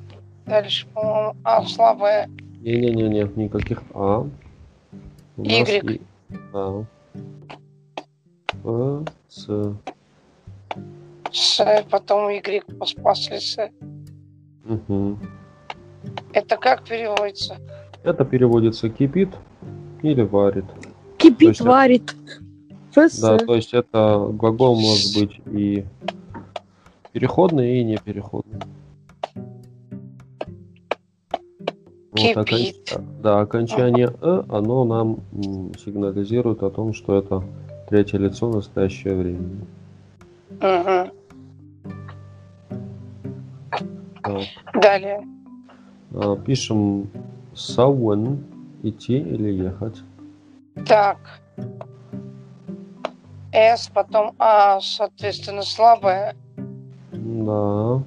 [0.45, 2.27] дальше, по-моему, А слабая.
[2.61, 4.27] Не-не-не-не, никаких А.
[5.38, 5.95] У Y.
[5.95, 6.01] и-
[6.53, 6.85] Да.
[8.63, 9.47] ФС.
[11.31, 12.63] С, потом Y
[13.01, 13.69] после С.
[14.63, 15.19] Мгм.
[16.33, 17.57] Это как переводится?
[18.06, 19.30] Это переводится кипит
[20.04, 20.65] или варит.
[21.18, 22.15] Кипит, есть варит.
[22.91, 23.20] ФС.
[23.20, 25.84] Да, то есть это глагол может быть и
[27.12, 28.60] переходный, и непереходный.
[32.12, 32.91] Вот Кипит.
[32.94, 35.18] окон- Да, окончание «э», оно нам
[35.84, 37.44] сигнализирует о том, что это
[37.89, 39.50] третье лицо настоящее время.
[40.62, 41.12] Угу.
[44.24, 44.41] Так,
[44.82, 45.28] Далее.
[46.13, 47.10] а, пишем
[47.56, 48.44] «сауэн»–
[48.84, 50.04] идти или ехать.
[50.86, 51.18] Так.
[53.52, 56.36] С, потом А, соответственно, слабая.
[57.13, 58.04] Да.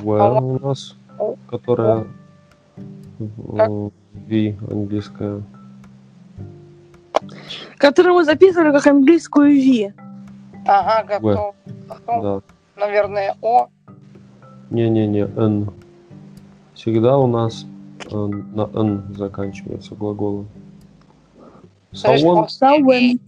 [0.00, 0.96] В у нас,
[1.48, 2.06] которая
[3.56, 3.68] Как?
[3.68, 5.42] V английская.
[7.78, 9.92] Которую мы записывали как английскую Ви.
[10.66, 11.54] Ага, готов.
[11.88, 12.40] Потом, Да.
[12.76, 13.68] наверное, О.
[14.70, 15.70] Не-не-не, N.
[16.82, 17.64] Всегда у нас
[18.10, 19.94] э, на N заканчивается
[21.92, 22.48] Сауэн.
[22.58, 23.20] Y.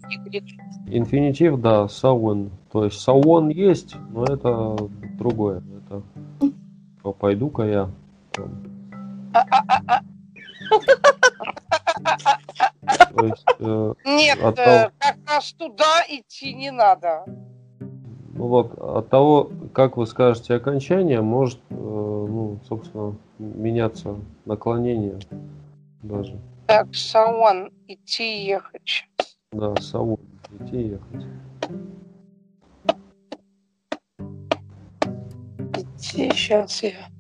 [0.88, 2.50] инфинитив, да, сауэн.
[2.72, 4.76] То есть сауон есть, но это
[5.16, 5.62] другое.
[5.86, 6.02] Это
[7.04, 7.90] «П- пойду-ка я.
[8.32, 8.50] там.
[13.14, 17.24] То есть, э, Нет, От э, того- как раз туда идти не надо.
[18.36, 25.20] Ну вот, от того, как вы скажете окончание, может, э, ну, собственно, меняться наклонение
[26.02, 26.36] даже.
[26.66, 29.06] Так, Сауан, идти ехать.
[29.52, 30.18] Да, Саул,
[30.58, 31.26] идти ехать.
[35.76, 37.13] Идти сейчас я.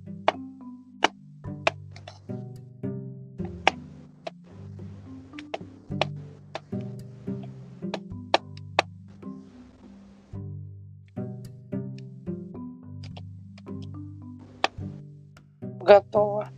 [15.84, 16.48] Готово.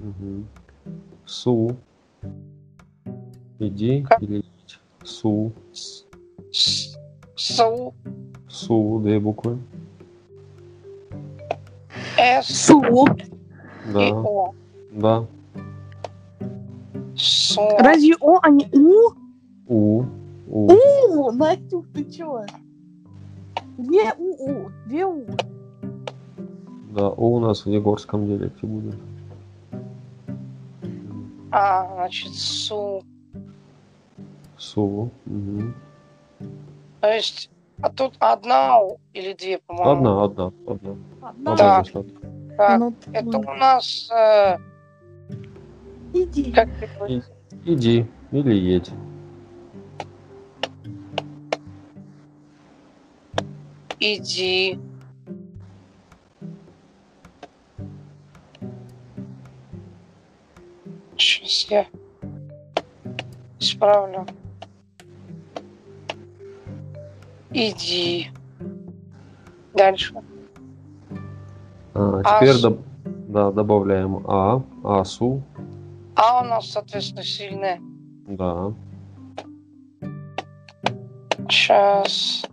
[0.00, 0.44] Угу.
[1.24, 1.76] Су.
[3.58, 4.22] Иди Как?
[4.22, 4.78] или идь.
[5.02, 5.52] Су.
[5.72, 6.04] С-
[7.36, 7.92] Су,
[8.48, 9.58] Су, две буквы.
[12.16, 12.82] С Су.
[12.82, 14.54] и Да, О.
[14.92, 15.26] да.
[17.16, 17.60] Су.
[17.78, 19.12] Разве О, а не У?
[19.66, 20.04] У.
[20.48, 20.72] У.
[20.72, 22.44] У, Настюх, ты чё?
[23.78, 25.24] Две У, две У.
[26.94, 28.94] Да, У у нас в егорском диалекте будет.
[31.50, 33.02] А, значит, Су.
[34.56, 35.10] Су.
[35.24, 35.74] Мгм.
[37.00, 37.50] То есть,
[37.82, 39.90] а тут одна У или две, по-моему?
[39.90, 40.96] Одна, одна, одна.
[41.20, 41.56] Одна.
[41.56, 42.04] Достаточно.
[42.56, 44.56] Так, Ну, это у нас, э,
[46.12, 46.52] Иди.
[46.52, 47.24] как ты говоришь,
[47.64, 48.90] Иди или едь.
[53.98, 54.78] иди.
[61.74, 61.86] Я
[63.58, 64.24] исправлю.
[67.52, 68.30] Иди.
[69.74, 70.14] Дальше.
[71.94, 72.70] А, теперь Асу.
[72.70, 72.82] доб-
[73.28, 75.42] да, добавляем А, Асу,
[76.14, 77.80] А у нас, соответственно, сильная.
[78.28, 78.72] да,
[81.48, 82.44] Сейчас.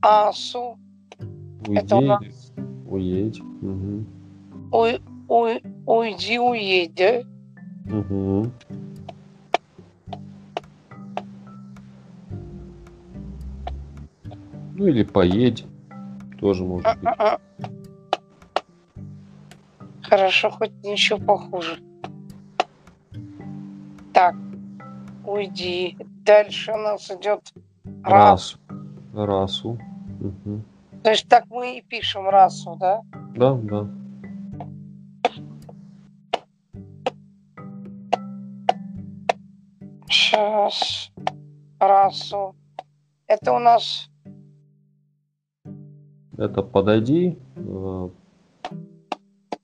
[0.00, 0.78] Асу.
[1.68, 2.32] Это у уйди,
[2.86, 4.06] уедь, мгм,
[4.72, 7.22] Уй, уй, уйди, уедь, да?
[7.88, 8.52] Мгм.
[14.74, 15.64] Ну или поедь,
[16.38, 17.08] тоже может быть.
[17.08, 17.40] А-а-а.
[20.02, 21.80] Хорошо, хоть ничего похуже.
[24.14, 24.34] Так,
[25.24, 25.96] уйди.
[26.24, 27.52] Дальше у нас идет.
[28.04, 28.56] Раз,
[29.14, 29.78] расу,
[30.20, 30.62] мгм.
[31.02, 33.02] То есть так мы и пишем расу, да?
[33.34, 33.88] да, да,
[41.80, 42.54] Расу.
[43.26, 44.08] Это у нас
[46.38, 48.08] это подойди, э,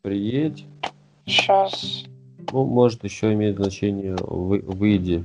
[0.02, 0.66] приедь,
[1.24, 2.02] сейчас.
[2.52, 5.24] ну может еще иметь значение вы- выйди,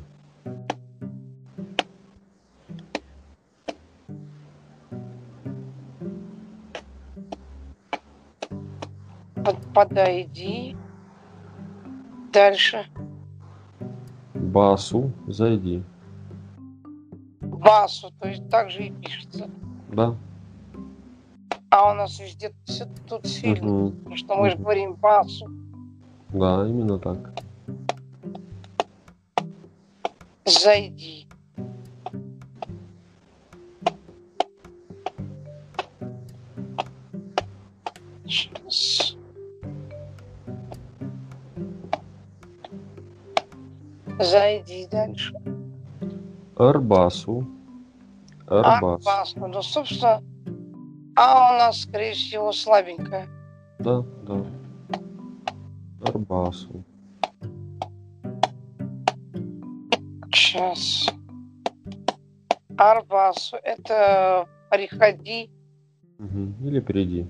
[9.74, 10.76] Подойди.
[12.32, 12.86] Дальше.
[14.50, 15.84] Басу, зайди,
[17.42, 19.50] Басу, то есть так же и пишется.
[19.92, 20.16] да,
[21.72, 22.52] А у нас везде
[23.08, 23.92] тут сильно.
[23.92, 24.64] Потому что мы же Мгм.
[24.64, 25.46] говорим басу.
[26.30, 27.18] да, именно так.
[30.46, 31.28] Зайди.
[44.20, 45.34] Зайди дальше.
[46.58, 47.48] Арбасу.
[48.48, 49.08] Арбас.
[49.08, 49.48] Арбасу.
[49.48, 50.22] Ну, собственно,
[51.16, 53.28] а у нас, скорее всего, слабенькая.
[53.80, 54.46] Да, да.
[56.06, 56.84] Арбасу.
[60.34, 61.08] Сейчас.
[62.78, 63.58] Арбасу.
[63.64, 65.50] Это приходи.
[66.18, 66.56] Мгм.
[66.66, 67.26] Или приди.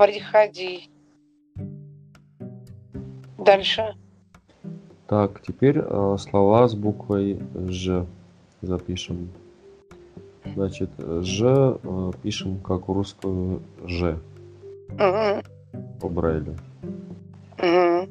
[0.00, 0.88] Приходи.
[3.36, 3.94] Дальше.
[5.06, 8.06] Так, теперь э, слова с буквой Ж
[8.62, 9.28] запишем.
[10.54, 14.16] Значит, Ж э, пишем как русскую Ж
[14.92, 15.42] Мгм.
[16.00, 16.56] по Брайлю.
[17.58, 18.08] Мгм.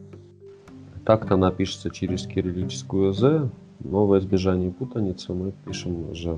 [1.06, 3.50] Так-то она пишется через кириллическую З,
[3.80, 6.38] но во избежание путаницы мы пишем Ж.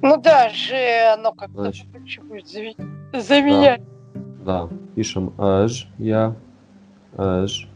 [0.00, 0.76] Ну да, же
[1.12, 1.86] оно как-то Значит.
[3.12, 3.80] заменяет.
[3.80, 3.93] Да,
[4.94, 6.34] пишем Ж, я,
[7.16, 7.68] Ж,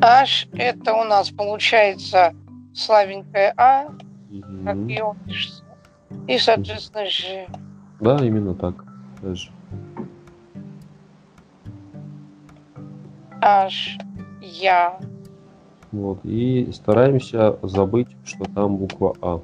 [0.00, 2.34] Аж это у нас получается
[2.74, 3.86] слабенькая А,
[4.64, 5.62] как ее пишется.
[6.26, 7.46] И, соответственно, же.
[8.00, 8.84] Да, именно так.
[9.22, 9.50] Ж.
[13.40, 13.98] Аж.
[14.40, 14.98] Я.
[15.92, 16.24] Вот.
[16.24, 19.40] И стараемся забыть, что там буква А.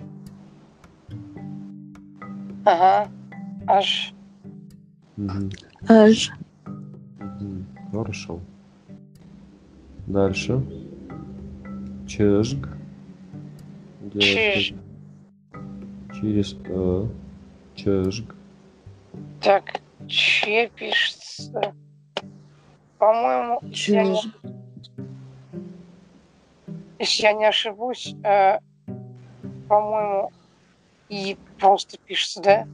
[2.64, 3.08] Ага.
[3.66, 4.12] Аж.
[5.86, 6.30] Аж.
[7.92, 8.40] Хорошо.
[10.06, 10.60] Дальше.
[14.00, 14.74] Делать Чиж.
[16.20, 17.06] Через э.
[17.74, 18.34] Чежг.
[19.40, 19.80] Так.
[20.06, 21.74] Че пишется?
[22.98, 24.32] По-моему, если я не-
[26.98, 28.58] если я не ошибусь, э,
[29.68, 30.30] по-моему,
[31.08, 32.66] и просто пишется, да?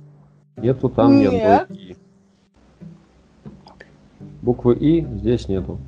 [0.56, 1.70] Нету там Нет.
[1.70, 1.96] И.
[4.44, 5.78] Буквы И здесь нету.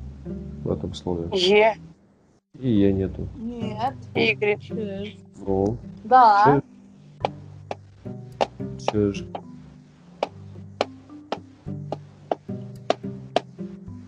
[0.63, 1.29] В этом слове.
[1.31, 1.75] Е,
[2.59, 3.27] И Е нету.
[3.37, 3.93] Нет.
[4.15, 5.17] Чиж.
[5.45, 5.75] О.
[6.03, 6.59] Да.
[8.91, 9.25] Чеж.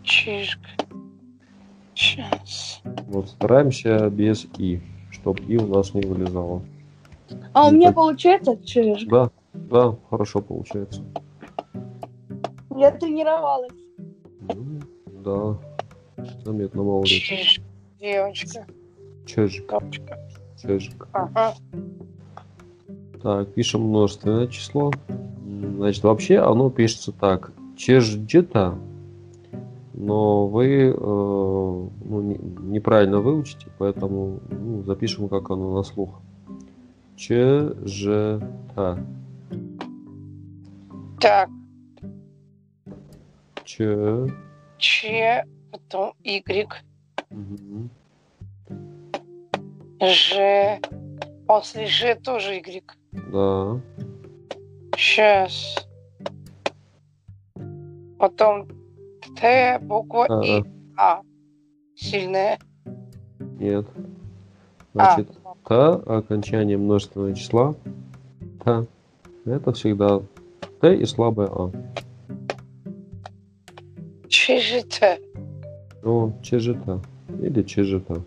[0.03, 0.59] чижик.
[1.93, 2.81] Сейчас.
[3.07, 4.81] Вот стараемся без И,
[5.11, 6.63] чтобы И у нас не вылезало.
[7.53, 9.05] А у Ну, меня так- получается чиж.
[9.05, 11.03] Да, да, хорошо получается.
[12.75, 13.71] Я тренировалась.
[15.23, 15.57] Да,
[16.73, 17.09] молодец.
[17.09, 17.63] Чижик.
[17.99, 18.65] Девочка.
[19.25, 20.17] Чежик, Капочка.
[20.61, 21.07] чежик.
[21.11, 21.53] Ага.
[23.21, 24.91] Так, пишем множественное число.
[25.75, 27.51] Значит, вообще оно пишется так.
[27.77, 28.77] Чежджита.
[29.93, 32.39] Но вы э, ну, не-
[32.73, 36.21] неправильно выучите, поэтому ну, запишем, как оно на слух.
[37.17, 39.03] Чежета.
[41.19, 41.49] Так.
[43.65, 44.27] Че.
[44.79, 46.83] Ч, потом Y.
[50.01, 50.79] Ж.
[51.47, 52.83] После Ж тоже Y.
[53.11, 53.81] Да.
[54.95, 55.85] Сейчас.
[58.17, 58.67] Потом
[59.35, 60.63] Т, буква А, И,
[60.97, 61.21] А.
[61.95, 62.57] Сильная.
[63.59, 63.85] Нет.
[64.95, 65.15] А.
[65.15, 67.75] Значит, та окончание множественного числа.
[68.63, 68.85] Та.
[69.45, 70.21] Это всегда
[70.79, 71.71] Т и слабое А.
[74.29, 75.19] Т?
[76.03, 77.01] О, чежета.
[77.41, 78.21] Или чежета.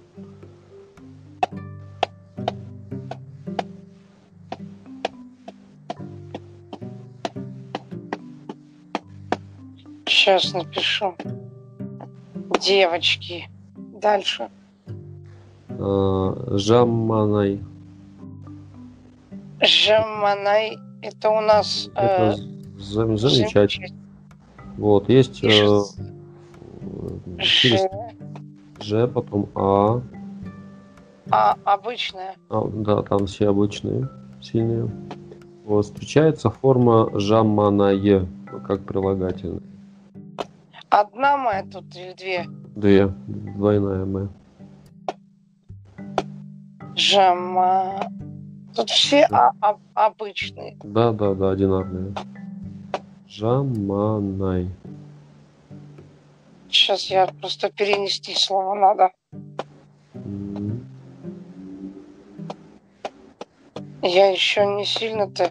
[10.07, 11.15] Сейчас напишу.
[12.61, 13.49] Девочки.
[13.77, 14.49] Дальше.
[15.69, 17.61] А, Жамманай.
[19.61, 20.79] Жеманай.
[21.03, 21.88] Это у нас...
[21.97, 22.37] э, Это
[22.79, 23.88] зам- замечательно.
[24.77, 27.89] Вот, есть э, э, через Ж.
[28.81, 30.01] Ж, потом А.
[31.31, 32.35] А обычная.
[32.51, 34.09] А, Да, там все обычные,
[34.41, 34.91] сильные.
[35.65, 39.61] Вот, встречается форма жамманае, ну, как прилагательное.
[40.91, 42.47] Одна моя тут или две?
[42.77, 44.31] Две, двойная М.
[46.97, 48.01] Жама.
[48.75, 50.77] Тут все а- а- обычные.
[50.83, 52.13] Да, да, да, одинарные.
[53.35, 54.68] Жаманай.
[56.68, 59.11] Сейчас я просто перенести слово надо.
[64.03, 65.51] Я еще не сильно-то...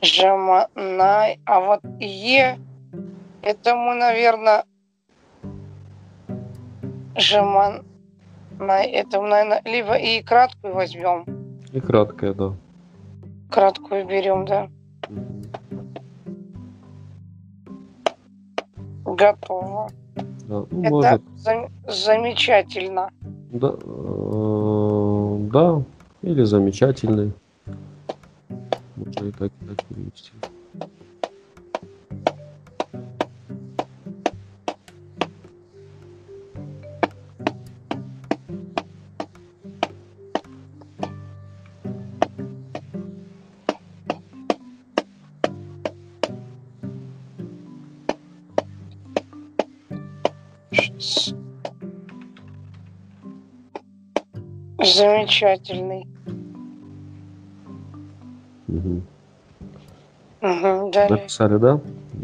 [0.00, 1.38] Жаманай.
[1.44, 2.58] А вот Е,
[3.42, 4.64] это мы, наверное,
[7.14, 7.84] Жаман.
[8.58, 11.37] Это мы, наверное, либо и краткую возьмем.
[11.72, 12.54] И краткое, да.
[13.50, 14.68] Краткую берем, да.
[19.04, 19.88] Готово.
[20.48, 23.10] Да, ну, Это может, зам- замечательно.
[23.52, 25.82] да, э, да,
[26.22, 27.32] или замечательный.
[28.96, 30.32] Можно и так, и так перевести.
[54.98, 56.08] Замечательный.
[58.66, 59.02] Угу,
[60.90, 61.10] далее.
[61.10, 61.80] Написали, да?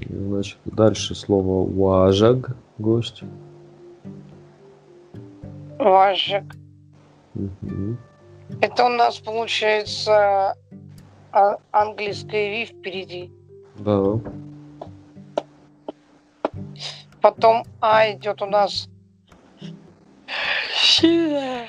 [0.08, 3.22] Значит, дальше слово важаг, гость.
[5.78, 6.56] Важек.
[7.34, 7.96] Мгм.
[8.60, 10.56] Это у нас получается
[11.32, 13.30] а- английское ви впереди.
[13.78, 14.18] Да.
[17.20, 18.88] Потом А идет у нас.
[20.74, 21.68] Сильная.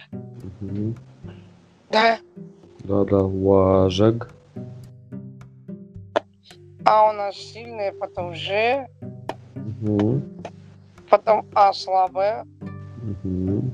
[1.95, 2.19] Да.
[2.83, 4.29] Да, да, важаг.
[6.83, 8.85] А у нас сильная, потом Ж,
[9.55, 10.21] Угу.
[11.09, 12.45] потом А слабая
[13.23, 13.71] Угу.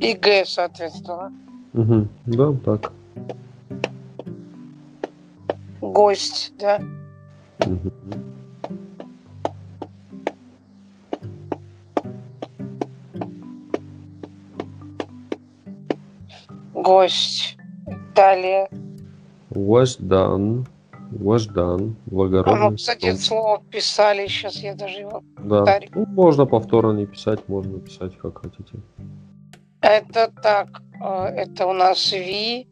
[0.00, 1.30] и Г, соответственно.
[1.74, 2.08] Угу.
[2.24, 2.92] Да, так.
[5.82, 6.80] Гость, да.
[7.66, 7.92] Угу.
[16.82, 17.56] Гость.
[18.14, 18.68] Далее.
[19.50, 20.66] Вождан.
[21.10, 21.96] Вождан.
[22.06, 22.70] Благородный.
[22.70, 23.18] Ну, кстати, стол.
[23.18, 25.22] слово писали, сейчас я даже его...
[25.38, 25.80] Да.
[25.94, 28.78] Ну, можно повторно не писать, можно писать как хотите.
[29.80, 32.68] Это так, э, это у нас Ви.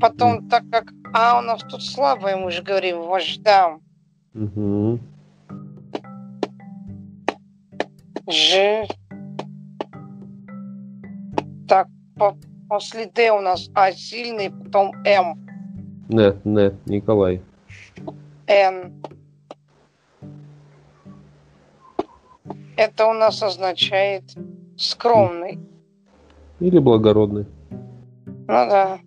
[0.00, 3.80] Потом, так как А у нас тут слабое, мы же говорим, вождам.
[4.34, 4.98] Угу.
[8.30, 8.86] Ж.
[11.66, 12.36] Так, по-
[12.68, 15.46] после Д у нас А сильный, потом М.
[16.08, 17.42] Не, не, Николай.
[18.46, 19.02] Н.
[22.76, 24.22] Это у нас означает
[24.76, 25.58] скромный.
[26.60, 27.46] Или благородный.
[27.70, 28.98] Ну да.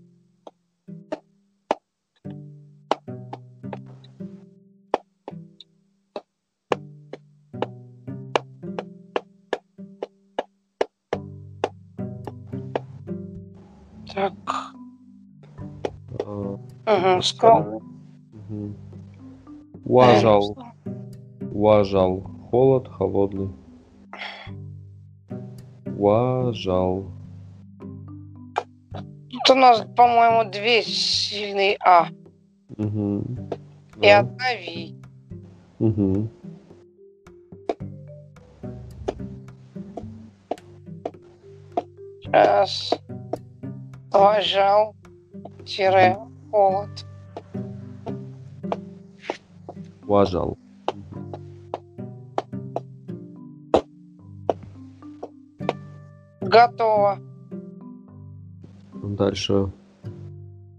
[17.02, 17.80] Угу, скромный.
[19.86, 20.58] Уважал.
[21.52, 22.22] Уважал.
[22.50, 23.50] Холод холодный.
[25.86, 27.06] Уважал.
[29.30, 32.08] Тут у нас, по-моему, две сильные А
[32.78, 33.24] Угу.
[34.02, 34.96] и одна Ви.
[35.80, 36.28] Угу.
[42.22, 42.94] Сейчас.
[44.14, 44.96] Уважал.
[45.66, 46.18] Тире.
[46.52, 47.06] Холод.
[50.04, 50.58] Уважал.
[56.42, 57.20] Готово.
[58.94, 59.72] Дальше.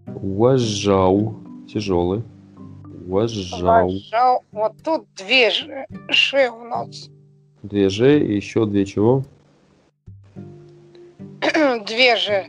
[0.06, 1.34] Уважал.
[1.66, 2.22] Тяжелый.
[3.06, 3.88] Уважал.
[3.88, 4.44] Уважал.
[4.52, 7.08] Вот тут две же Ш у нас.
[7.62, 9.24] Две Ж и еще две чего?
[11.86, 12.46] Две же.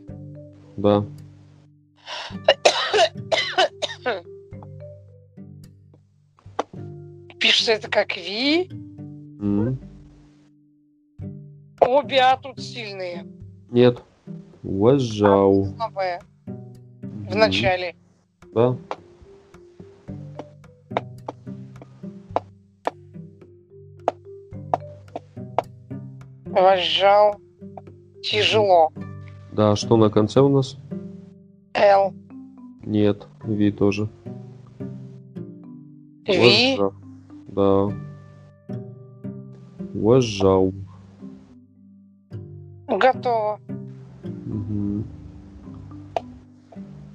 [0.75, 1.05] Да.
[7.63, 8.67] Пишется это как Ви.
[9.39, 9.79] М.
[11.79, 13.25] Обе А тут сильные.
[13.71, 14.03] Нет.
[14.63, 15.67] Уважал.
[15.77, 16.19] Слабые.
[16.45, 17.39] В Мгм.
[17.39, 17.95] начале.
[18.53, 18.75] Да.
[26.47, 27.35] Уважал.
[28.21, 28.89] Тяжело.
[29.51, 30.77] Да, что на конце у нас?
[31.75, 32.13] Л.
[32.85, 33.27] Нет.
[33.45, 34.07] Ви тоже.
[36.27, 36.77] Ви.
[36.77, 37.02] Уважа-
[37.55, 37.87] Да.
[39.93, 40.73] Уважал.
[42.87, 43.59] Готово.
[44.23, 45.05] Мгм.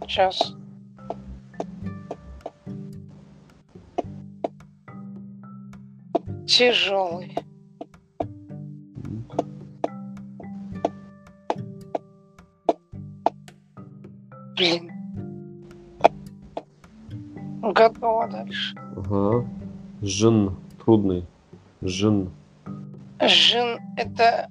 [0.03, 0.55] Сейчас.
[6.47, 7.37] Тяжелый.
[14.57, 14.91] Блин.
[17.63, 18.77] Готово дальше.
[18.97, 19.58] Ага.
[20.03, 20.57] Жен.
[20.85, 21.27] Трудный.
[21.81, 22.31] Жен.
[23.21, 24.49] Жин это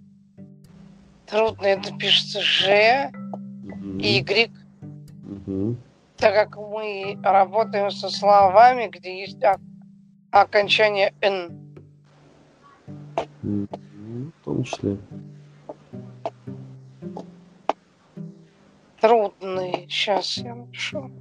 [1.25, 3.99] трудно, это пишется Ж, Мгм.
[3.99, 5.77] Y,
[6.17, 9.61] так как мы работаем со словами, где есть ок-
[10.31, 11.51] окончание Н.
[13.43, 14.97] В том числе.
[18.99, 19.87] Трудные.
[19.89, 21.11] Сейчас я напишу.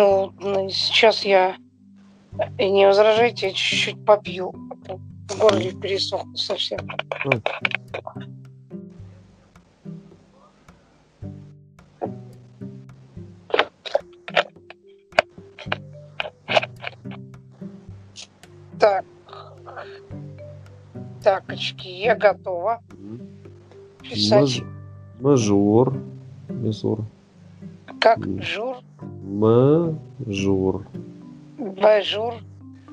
[0.00, 1.56] Сейчас я
[2.58, 4.52] и не возражайте, чуть-чуть попью.
[5.28, 6.80] В горле пересохло совсем.
[18.78, 19.04] Так.
[21.22, 22.80] Такочки, я готова
[24.02, 24.40] писать.
[24.40, 24.62] Маж-
[25.20, 25.94] Мажор.
[26.48, 27.00] Мажор.
[28.00, 28.78] Как жур,
[29.30, 30.84] Мажор.
[31.56, 32.34] бажур,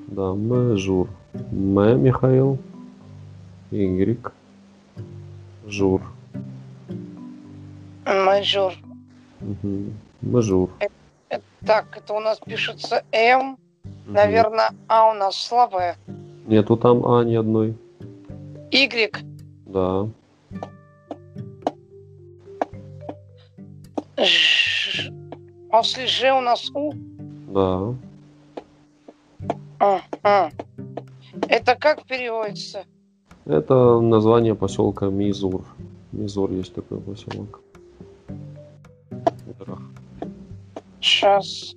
[0.07, 1.07] Да, мажор.
[1.33, 2.03] М.
[2.03, 2.59] Михаил.
[3.71, 4.31] Y.
[5.65, 6.01] Жур.
[8.05, 8.73] Мажор.
[9.41, 9.83] Угу.
[10.21, 10.69] Мажур.
[11.65, 13.57] Так, это у нас пишется М.
[14.05, 15.95] Наверное, А у нас слабая.
[16.45, 17.75] Нету там А ни одной.
[18.69, 19.25] Y.
[19.65, 20.07] Да.
[24.17, 25.11] Ж.
[25.69, 26.93] После Ж у нас У.
[27.47, 27.93] Да.
[29.79, 30.51] Ага.
[31.49, 32.85] Это как переводится?
[33.45, 35.63] Это название поселка Мизур.
[36.11, 37.61] Мизур есть такой поселок.
[41.01, 41.75] Сейчас.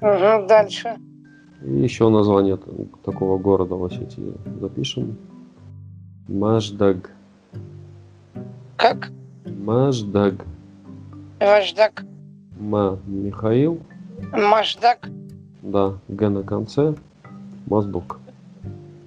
[0.00, 0.96] Угу, дальше.
[1.62, 2.58] И еще название
[3.04, 5.18] такого города в Осетии запишем.
[6.28, 7.10] Маждаг.
[8.76, 9.10] Как?
[9.44, 10.44] Маждаг.
[11.40, 12.04] Важдак.
[12.58, 13.80] Ма Михаил.
[14.32, 15.08] Машдак.
[15.62, 16.94] Да, Г на конце.
[17.66, 18.18] Моздок.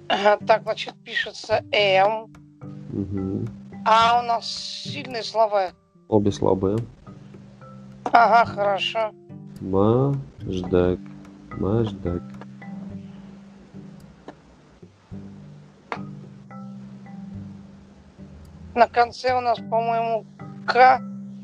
[0.07, 2.27] Ага, так, значит, пишется М.
[2.89, 3.47] Мгм.
[3.85, 5.71] А у нас сильные слова.
[6.07, 6.77] Обе слабые.
[8.05, 9.11] Ага, хорошо.
[9.61, 10.99] Маждаг.
[11.57, 12.21] Маждаг.
[18.75, 20.25] На конце у нас, по-моему,
[20.65, 20.99] К.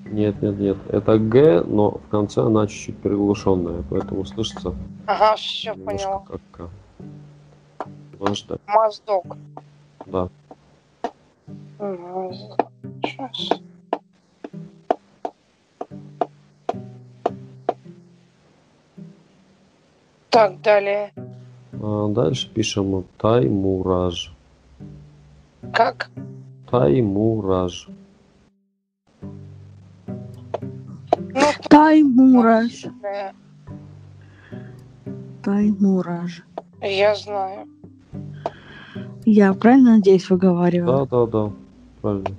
[0.05, 0.77] Нет, нет, нет.
[0.89, 4.73] Это Г, но в конце она чуть-чуть приглушенная, поэтому слышится
[5.05, 6.23] Ага, все поняла.
[6.27, 6.69] как К.
[8.19, 8.61] Маждаг.
[8.67, 9.37] Моздок.
[10.05, 10.29] Да.
[11.79, 12.71] Моздок.
[13.03, 13.59] Сейчас.
[20.29, 21.11] Так, далее.
[21.73, 24.33] А дальше пишем Таймураж.
[25.73, 26.09] Как?
[26.69, 27.87] Таймураж.
[31.69, 32.85] Таймураж.
[35.43, 36.43] Таймураж.
[36.81, 37.67] я знаю.
[39.25, 41.07] Я правильно надеюсь выговариваю?
[41.09, 41.51] Да, да, да.
[42.01, 42.37] Правильно.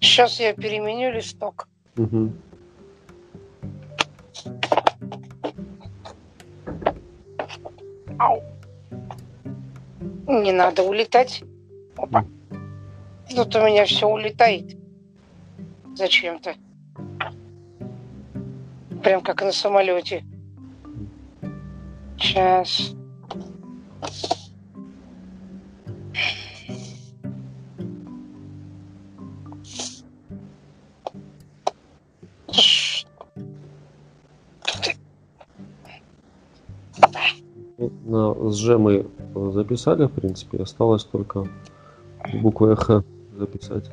[0.00, 1.68] Сейчас я переменю листок.
[1.96, 2.32] Мгм.
[8.20, 8.42] Ау.
[10.26, 11.42] Не надо улетать.
[11.96, 12.26] Опа.
[13.34, 14.76] Тут у меня все улетает.
[15.94, 16.54] Зачем-то.
[19.02, 20.22] Прям как на самолете.
[22.18, 22.94] Сейчас.
[38.10, 39.06] На СЖ мы
[39.52, 40.60] записали, в принципе.
[40.60, 41.46] Осталось только
[42.42, 43.04] букву Х
[43.36, 43.88] записать.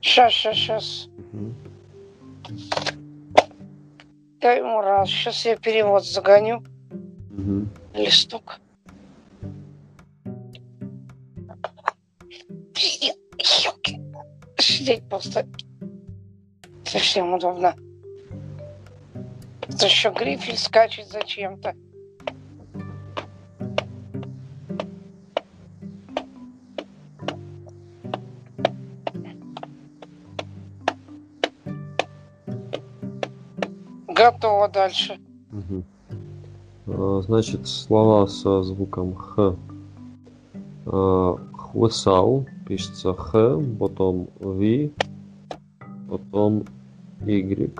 [0.00, 1.08] Сейчас, сейчас, сейчас.
[1.32, 1.54] Мгм.
[4.40, 5.08] Дай ему раз.
[5.08, 6.62] Сейчас я перевод загоню.
[7.30, 7.68] Мгм.
[7.94, 8.60] Листок.
[14.56, 15.48] Сидеть просто
[16.84, 17.74] совсем удобно.
[19.62, 21.74] Тут еще грифель скачет зачем-то.
[34.32, 35.18] Готово дальше.
[36.86, 39.54] А, Значит, слова со звуком Х.
[40.86, 44.92] А, Хвысау пишется Х, потом Ви,
[46.10, 46.64] потом
[47.26, 47.70] Y.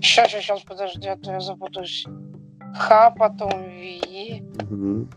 [0.00, 2.06] Сейчас, сейчас, подожди, а то я запутаюсь.
[2.74, 5.08] Х, потом Ви, Мгм.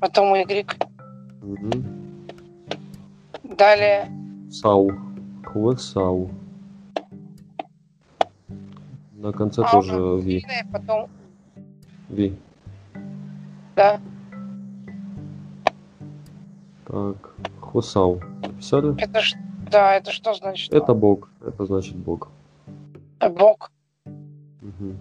[0.00, 0.66] потом Y.
[1.42, 1.84] Мгм.
[3.56, 4.08] Далее
[4.50, 4.90] Сау.
[5.44, 6.30] Хвысау.
[9.22, 10.40] На конце А, тоже Ви.
[10.40, 11.08] Длинное, потом,
[12.10, 12.32] Ви.
[13.76, 14.00] да.
[16.84, 18.20] Так, Хвысау.
[18.42, 19.00] Написали?
[19.00, 19.34] Это ж,
[19.70, 20.74] да, это что значит?
[20.74, 21.30] Это Бог.
[21.40, 22.28] Это значит Бог.
[23.20, 23.70] Бог.
[24.60, 24.98] Мгм.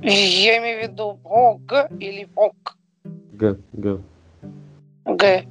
[0.00, 1.60] Я имею в виду Бог
[1.98, 2.52] или Бог.
[3.32, 3.56] Г.
[3.72, 3.98] Г.
[5.06, 5.46] Г.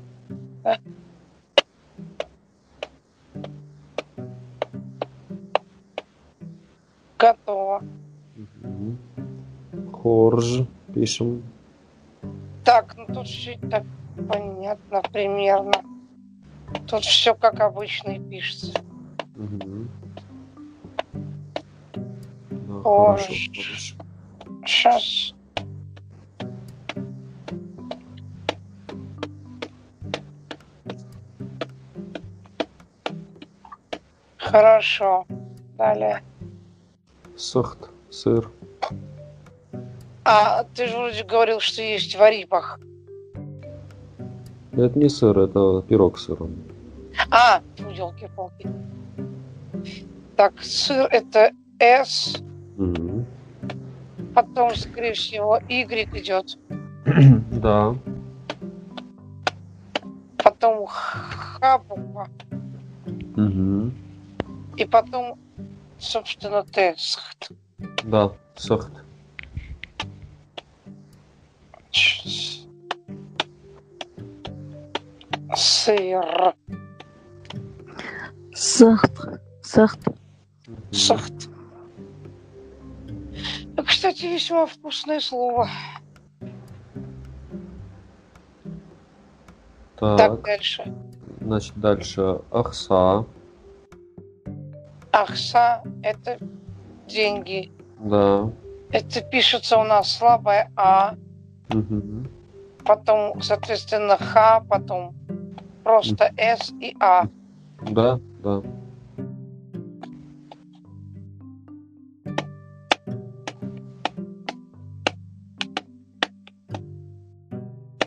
[0.63, 0.77] Да?
[7.21, 7.83] Готово.
[8.35, 9.91] Угу.
[9.93, 11.43] Хорж пишем.
[12.65, 13.83] Так, ну тут чуть так
[14.27, 15.83] понятно примерно.
[16.87, 18.73] Тут все как обычно и пишется.
[19.35, 19.87] Угу.
[24.65, 25.35] Сейчас.
[34.37, 35.27] Хорошо.
[35.77, 36.23] Далее.
[37.45, 38.51] Сахт, сыр.
[40.23, 42.79] А ты же вроде говорил, что есть в Арипах.
[44.73, 46.51] Это не сыр, это пирог с сыром.
[47.31, 48.67] А, елки-палки.
[50.37, 52.37] Так, сыр это S,
[52.77, 53.25] Мгм.
[54.35, 56.59] потом, скорее всего, Y идет,
[57.59, 57.95] Да.
[60.37, 62.27] потом Х буква,
[63.35, 63.91] Мгм.
[64.77, 65.39] и потом,
[66.01, 66.95] собственно, Т.
[66.97, 67.51] Схт.
[68.03, 68.91] Да, сахт.
[71.91, 72.67] Ч-
[75.55, 76.53] Сыр.
[78.53, 79.11] Сахт.
[79.61, 79.99] Сахт.
[80.91, 81.33] Сахт.
[83.85, 85.69] Кстати, весьма вкусное слово.
[89.99, 90.93] Так, Так, дальше.
[91.41, 93.25] значит, дальше ахса.
[95.11, 96.37] Ахса– это
[97.07, 97.71] деньги.
[97.99, 98.49] Да.
[98.91, 101.15] Это пишется у нас слабое А,
[101.69, 102.27] Мгм.
[102.85, 105.13] потом, соответственно, Х, потом
[105.83, 107.25] просто С и А.
[107.89, 108.61] Да, да.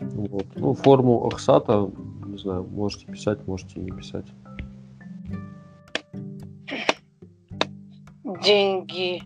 [0.01, 0.45] Вот.
[0.55, 1.89] Ну, форму Ахсата,
[2.25, 4.25] не знаю, можете писать, можете не писать.
[8.45, 9.23] Деньги.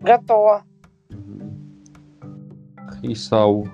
[0.00, 0.62] Готово.
[3.00, 3.66] Хисау.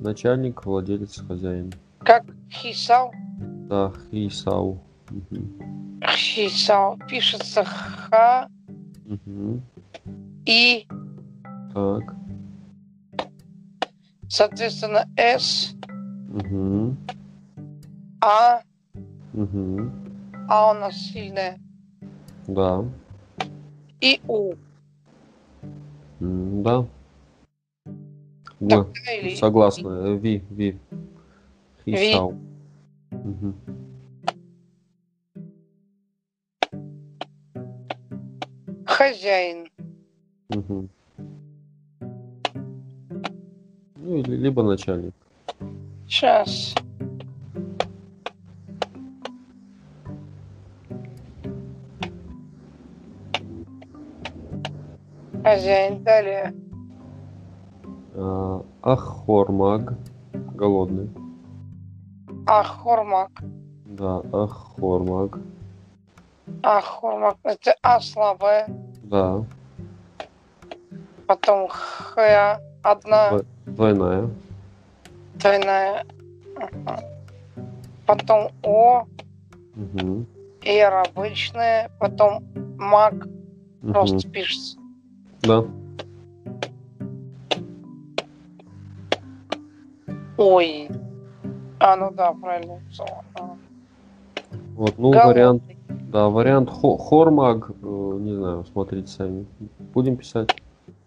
[0.00, 1.72] Начальник, владелец, хозяин.
[2.00, 3.12] Как Хисау?
[3.68, 4.80] Да, Хисау.
[6.04, 6.98] Хисау.
[7.08, 8.48] Пишется Х
[9.06, 9.62] Мгм.
[10.44, 10.86] и,
[11.72, 12.14] Так.
[14.28, 15.74] соответственно, С,
[16.28, 16.96] Мгм.
[18.20, 18.62] А.
[19.32, 19.92] Мгм.
[20.48, 21.58] А у нас сильная.
[22.48, 22.84] Да.
[24.02, 24.54] И У.
[26.20, 26.84] Да.
[28.60, 29.36] Тогда или...
[29.36, 30.14] Согласна.
[30.14, 30.74] Ви, ви.
[31.86, 32.14] Ви.
[38.86, 39.66] Хозяин.
[40.50, 40.88] Мгм.
[43.96, 45.14] Ну, или либо начальник.
[46.08, 46.74] Сейчас.
[55.42, 56.02] Хозяин.
[56.04, 56.54] Далее.
[58.14, 59.94] А, Ахормаг.
[60.54, 61.10] Голодный.
[62.46, 63.30] Ахормак.
[63.86, 65.38] Да, Ахормаг.
[66.62, 67.36] Ахормак.
[67.44, 68.66] Это А слабая.
[69.04, 69.44] Да.
[71.26, 72.60] Потом Х.
[72.82, 74.28] Одна Двойная.
[75.34, 76.04] двойная.
[76.56, 77.00] Ага.
[78.06, 79.04] Потом О.
[79.74, 80.26] Мгм.
[80.64, 81.90] Р обычная.
[81.98, 82.44] Потом
[82.76, 83.14] Мак.
[83.14, 83.92] Мгм.
[83.92, 84.78] Просто пишется.
[85.42, 85.64] Да.
[90.38, 90.88] Ой.
[91.80, 92.76] А, ну да, правильно.
[92.76, 93.24] написала.
[93.34, 93.56] А.
[94.74, 95.32] Вот, ну, Голодный.
[95.32, 97.74] вариант, да, вариант хо- Хормаг, э,
[98.20, 99.46] не знаю, смотрите сами.
[99.92, 100.50] Будем писать?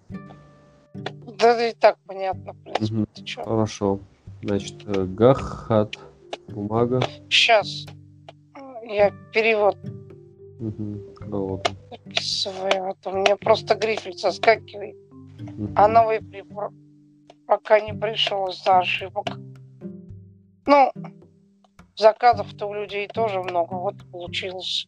[0.10, 3.06] Да, да и так понятно, в принципе.
[3.14, 3.44] Ты чё?
[3.44, 4.00] Хорошо.
[4.44, 5.96] Значит, э, Гахат,
[6.50, 7.02] бумага.
[7.30, 7.86] Сейчас
[8.84, 9.78] я перевод.
[10.60, 11.76] Голодный.
[11.76, 11.85] записываю.
[12.45, 14.95] А то меня просто грифель соскакивает.
[15.76, 16.72] А новый прибор
[17.47, 19.28] пока не пришел из-за ошибок.
[20.66, 20.91] Ну,
[21.95, 23.74] заказов-то у людей тоже много.
[23.76, 24.88] Вот получилось.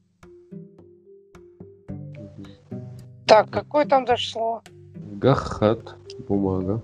[3.26, 4.64] Так, какое там слово?
[4.96, 5.96] Гахат,
[6.28, 6.82] бумага.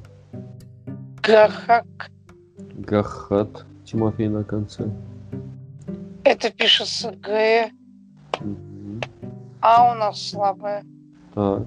[1.22, 2.12] Гахак.
[2.58, 4.90] Гахат, Тимофей на конце.
[6.24, 7.72] Это пишется Г.
[9.66, 10.84] А у нас слабое.
[11.34, 11.64] Так.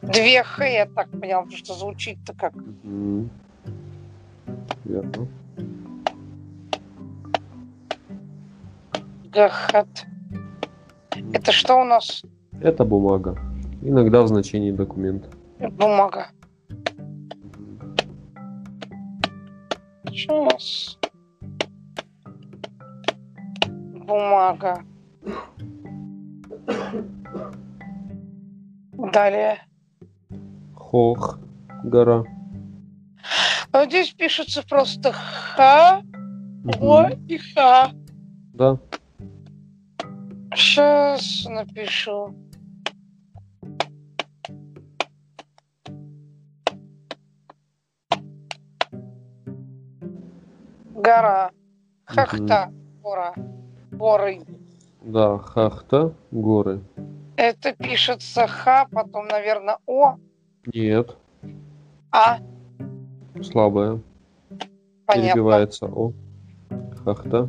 [0.00, 3.28] Две Х, я так понял, потому что звучит-то как Мгм.
[4.84, 5.28] Верно.
[9.24, 10.06] Гахат.
[11.34, 12.22] Это что у нас?
[12.62, 13.38] Это бумага.
[13.82, 15.28] Иногда в значении документа.
[15.58, 16.28] Бумага.
[16.70, 17.96] Мгм.
[20.08, 20.98] Сейчас.
[24.06, 24.82] Бумага.
[29.12, 29.58] Далее.
[30.74, 31.38] Хох,
[31.84, 32.24] гора.
[33.72, 36.02] А здесь пишется просто Х,
[36.80, 37.90] О и Х.
[38.54, 38.78] Да.
[40.54, 42.34] Сейчас напишу.
[50.94, 51.50] Гора.
[52.04, 52.72] Хахта.
[53.02, 53.34] Гора.
[53.92, 54.40] Горы.
[55.02, 56.80] Да, Хахта, горы.
[57.36, 60.16] Это пишется Х, потом, наверное, О,
[60.74, 61.16] Нет,
[62.12, 62.38] А.
[63.42, 64.00] слабая.
[65.06, 65.32] Понятно.
[65.32, 66.12] Перебивается О.
[67.02, 67.48] Хахта.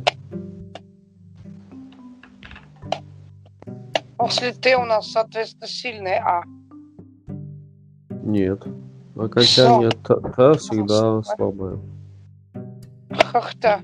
[4.16, 6.42] После Т у нас, соответственно, сильное А.
[8.24, 8.62] Нет.
[9.14, 11.78] Окончание та, та всегда слабое.
[13.10, 13.80] Хахта.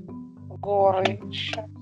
[0.61, 1.21] Горы.
[1.31, 1.78] Щас.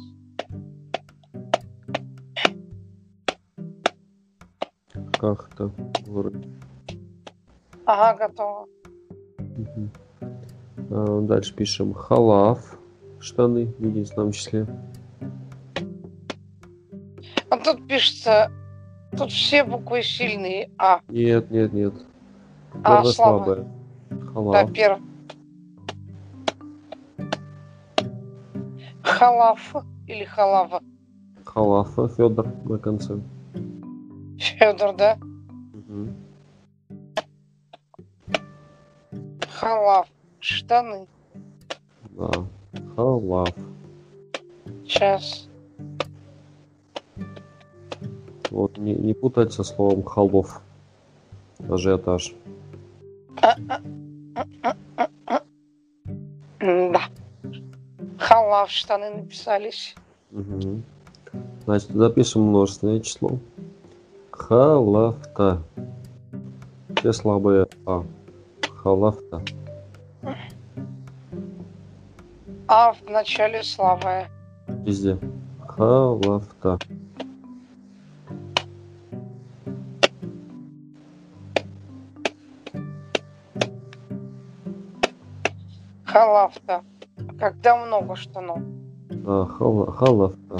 [5.35, 5.70] Хахта,
[6.07, 6.41] горы.
[7.85, 8.66] Ага, готово.
[10.91, 12.79] А, Дальше пишем халаф,
[13.18, 14.66] штаны в единственном числе.
[17.51, 18.53] А тут пишется,
[19.16, 21.01] тут все буквы сильные А.
[21.09, 21.95] Нет, нет, нет.
[22.85, 23.66] А, Первое слабое.
[24.33, 24.64] слабое.
[24.64, 25.03] Да, первое.
[29.03, 29.74] Халаф
[30.07, 30.83] или халава.
[31.45, 33.18] Халафа, Федор на конце.
[34.59, 35.18] Федор, да?
[39.50, 40.09] Халав.
[40.40, 41.07] Штаны.
[42.11, 42.30] Да.
[42.94, 43.54] Халаф.
[44.86, 45.48] Сейчас.
[48.50, 50.62] Вот не, не путать со словом халов.
[51.68, 52.34] Ажиотаж.
[56.61, 57.02] Да.
[58.18, 58.70] Халав.
[58.70, 59.94] Штаны написались.
[60.30, 60.82] Мгм.
[61.64, 63.38] Значит, запишем множественное число.
[64.49, 65.61] Халафта.
[66.99, 68.05] Все слабые А.
[68.80, 69.42] Халафта.
[72.68, 74.28] А в начале слабое.
[74.68, 75.18] Везде.
[75.66, 76.78] Халафта.
[86.05, 86.82] Халавта.
[87.38, 88.59] Когда много штанов.
[89.26, 90.57] А, хала- халафта.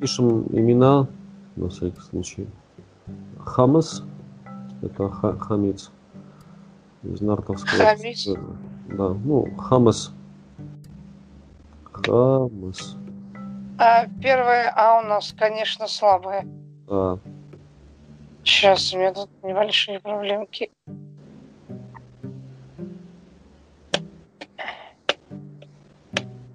[0.00, 1.06] Запишем имена,
[1.56, 2.48] на всякий случай.
[3.38, 4.02] Хамас.
[4.80, 5.90] Это ха- хамец.
[7.02, 7.84] Из нартовского.
[7.84, 8.26] Хамис?
[8.88, 10.14] Да, ну, хамас.
[11.92, 12.96] Хамас.
[13.78, 16.46] А первое А у нас, конечно, слабое.
[16.88, 17.18] Да.
[18.42, 20.70] Сейчас у меня тут небольшие проблемки.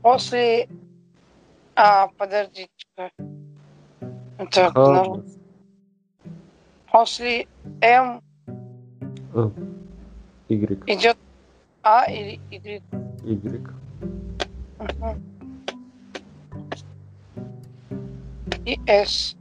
[0.01, 0.67] После...
[1.75, 3.11] А, подождите-ка.
[4.51, 4.73] Так.
[4.73, 5.37] Хамас.
[6.91, 7.47] После
[7.81, 8.21] М
[10.49, 10.83] Y.
[10.87, 11.17] идет
[11.83, 12.81] А или Y.
[13.23, 13.61] Y.
[14.79, 15.23] Мгм.
[18.65, 19.35] И С.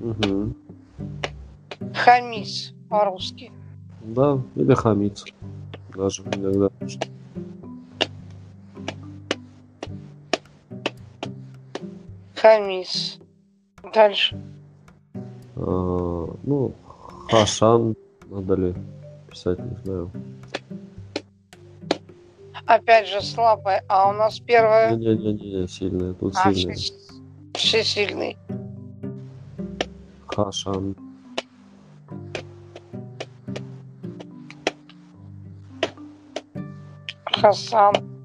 [0.00, 0.54] Мгм.
[1.94, 3.52] Хамис по-русски.
[4.00, 5.24] Да, или хамиц.
[5.94, 6.70] Даже иногда.
[12.34, 13.18] Хамис.
[13.96, 14.36] Дальше.
[15.56, 16.74] А, ну,
[17.30, 17.96] Хашан.
[18.26, 18.74] Надо ли
[19.30, 20.10] писать, не знаю.
[22.66, 23.82] Опять же слабое.
[23.88, 24.94] А у нас первое.
[24.94, 26.12] Не-не-не, сильная.
[26.12, 26.74] Тут А, сильная.
[26.76, 26.92] все,
[27.54, 28.36] все сильные.
[30.26, 30.94] Хашан.
[37.24, 38.15] Хасан.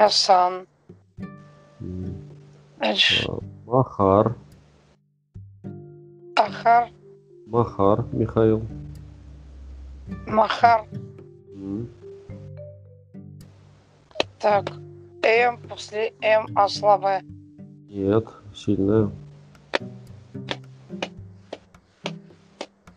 [0.00, 0.66] Хасан.
[1.78, 2.16] М,
[2.78, 3.28] Дальше.
[3.28, 4.34] а, Махар.
[6.34, 6.88] Ахар.
[7.46, 8.62] Махар Михаил.
[10.26, 10.86] Махар.
[11.54, 11.86] М,
[14.38, 14.70] Так.
[15.22, 17.20] М после М а.
[17.90, 18.24] Нет,
[18.54, 19.10] сильная.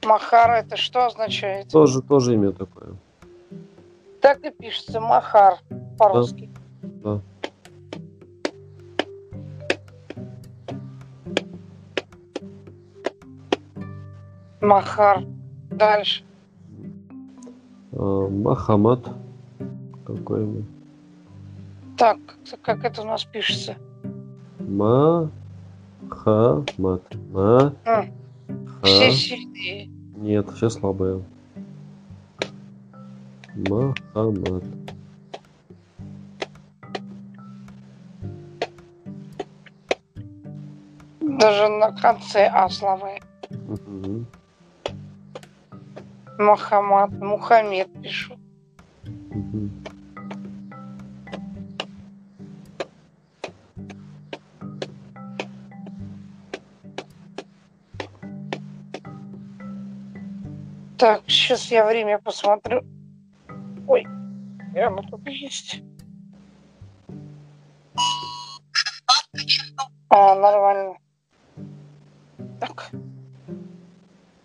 [0.06, 1.68] Махар это что означает?
[1.68, 2.96] Тоже, тоже имя такое.
[4.22, 5.58] Так и пишется Махар
[5.98, 6.50] по-русски.
[6.54, 6.63] Да.
[14.62, 15.26] Махар.
[15.70, 16.24] Дальше.
[17.92, 19.10] А, Махамад.
[20.06, 20.64] Какое имя?
[21.98, 22.18] Так,
[22.62, 23.76] как это у нас пишется?
[24.60, 25.34] Махамад.
[27.32, 27.74] Ма.
[27.84, 28.06] Ха.
[28.84, 29.88] Все сильные.
[30.16, 31.24] Нет, все слабые.
[33.56, 34.64] Махамад.
[41.44, 43.20] Даже на конце А слабое.
[43.50, 44.26] Мгм.
[46.40, 48.38] Мухаммад, Мухаммед пишу.
[49.04, 49.84] Мгм.
[60.98, 62.84] Так, сейчас я время посмотрю.
[63.86, 64.06] Ой,
[64.78, 65.82] оно тут есть.
[70.08, 71.03] А, нормально.
[72.68, 72.92] Так.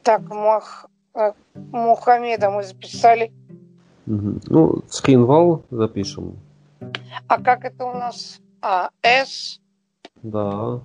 [0.02, 0.86] Так, Мах...
[1.14, 3.32] э, Мухаммеда мы записали.
[4.06, 6.36] Ну, Схинвал запишем.
[7.28, 8.40] А как это у нас?
[8.62, 9.60] А, С,
[10.22, 10.80] Да.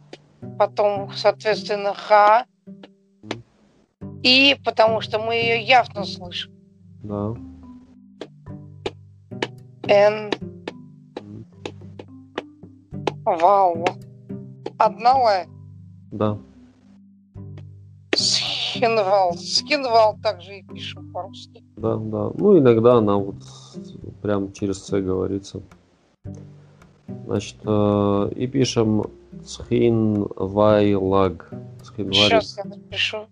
[0.59, 2.45] потом, соответственно, Х.
[4.21, 6.51] И потому что мы ее явно слышим.
[7.03, 7.33] Да.
[9.87, 10.31] Н.
[13.25, 13.85] Вау.
[14.77, 15.11] Одна
[15.41, 15.47] Л.
[16.11, 16.37] Да.
[18.83, 19.33] Схинвал.
[19.37, 21.63] Схинвал также и пишем по-русски.
[21.77, 22.31] Да, да.
[22.35, 23.35] Ну, иногда она вот
[24.21, 25.61] прям через С говорится.
[27.25, 29.03] Значит, э, и пишем
[29.45, 31.49] Схинвайлаг.
[31.95, 33.27] Сейчас я напишу.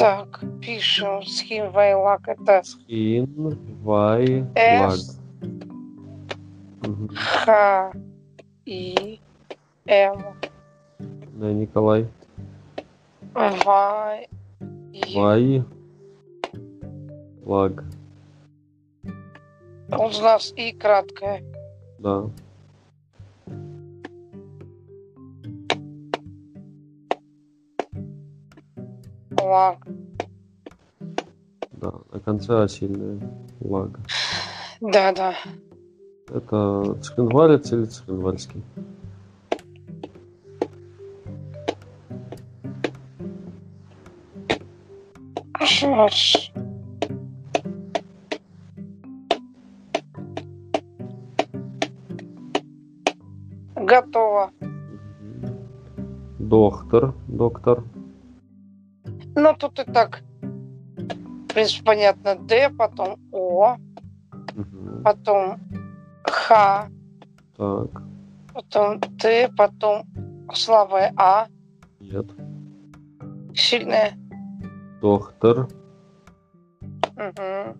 [0.00, 2.26] Так, пишем Схинвайлак.
[2.26, 4.46] Это Схинвайлаг.
[4.96, 5.20] С,
[6.80, 7.08] Мгм.
[7.14, 7.92] Х,
[8.64, 9.20] И,
[9.86, 10.16] М,
[11.34, 12.06] Да, Николай.
[13.34, 14.26] В,
[14.94, 15.14] И.
[15.14, 15.64] Вай.
[17.44, 17.84] Лаг.
[19.90, 21.44] У нас И краткое.
[21.98, 22.24] Да.
[29.50, 29.84] Лак.
[31.72, 31.92] Да.
[32.12, 33.18] На конце А сильная.
[33.60, 33.98] Лаг.
[34.80, 35.34] Да, да.
[36.28, 38.62] Это цхинвалец или цхинвальский?
[45.64, 46.52] Сейчас.
[53.74, 54.52] Готово.
[56.38, 57.14] Доктор.
[57.26, 57.82] Доктор.
[59.36, 60.22] Ну, тут и так.
[60.40, 62.34] В принципе, понятно.
[62.36, 63.76] Д, потом О,
[64.54, 65.02] Мгм.
[65.04, 65.58] потом
[66.24, 66.88] Х,
[67.56, 67.90] Так.
[68.54, 70.04] потом Т, потом
[70.54, 71.46] слабое А,
[72.00, 72.26] Нет.
[73.54, 74.12] сильное.
[75.00, 75.68] Доктор.
[77.16, 77.76] Мгм.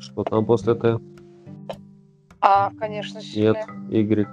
[0.00, 0.98] Что там после Т?
[2.40, 3.24] А, конечно, Нет.
[3.24, 3.66] сильное.
[3.90, 4.28] Y.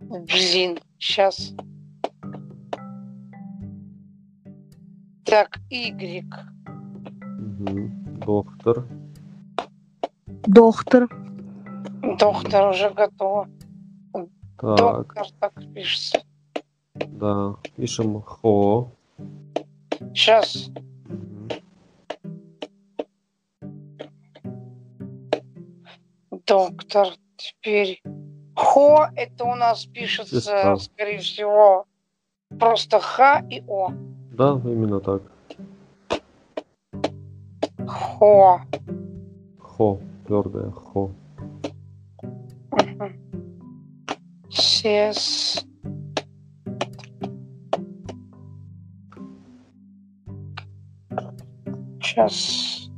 [0.00, 1.52] Блин, сейчас.
[5.28, 6.24] Так, Y.
[7.38, 8.20] Мгм.
[8.20, 8.84] Доктор.
[10.46, 11.08] Доктор.
[12.18, 13.48] Доктор уже готово.
[14.12, 14.76] Так.
[14.78, 16.22] Доктор так пишется.
[16.94, 17.56] Да.
[17.76, 18.90] Пишем Хо.
[20.14, 20.70] Сейчас.
[26.46, 27.08] Доктор.
[27.36, 28.02] Теперь.
[28.56, 30.76] Хо, это у нас пишется, Сестра.
[30.76, 31.84] скорее всего,
[32.58, 33.92] просто Х и О.
[34.38, 35.20] Да, именно так.
[37.88, 38.60] Хо.
[39.58, 39.98] Хо.
[40.26, 41.10] Твердое Хо.
[44.48, 45.66] Сес.
[52.00, 52.88] Сейчас.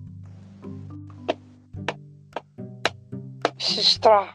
[3.56, 4.26] Сестра.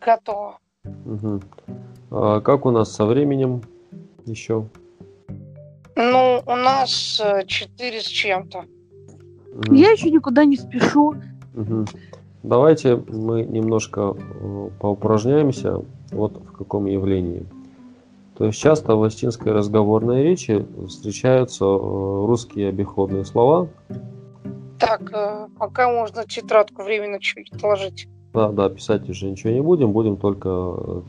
[0.00, 0.58] Готово.
[0.84, 1.42] Мгм.
[2.12, 3.62] А как у нас со временем
[4.24, 4.68] еще?
[5.96, 8.64] Ну, у нас э, четыре с чем-то.
[9.70, 11.14] Я еще никуда не спешу.
[11.54, 11.86] Мгм.
[12.42, 15.80] Давайте мы немножко э, поупражняемся
[16.12, 17.46] вот в каком явлении.
[18.36, 21.78] То есть часто в астинской разговорной речи встречаются э,
[22.26, 23.68] русские обиходные слова.
[24.78, 28.06] Так, э, пока можно тетрадку временно чуть отложить.
[28.34, 30.48] Да, да, писать уже ничего не будем, будем только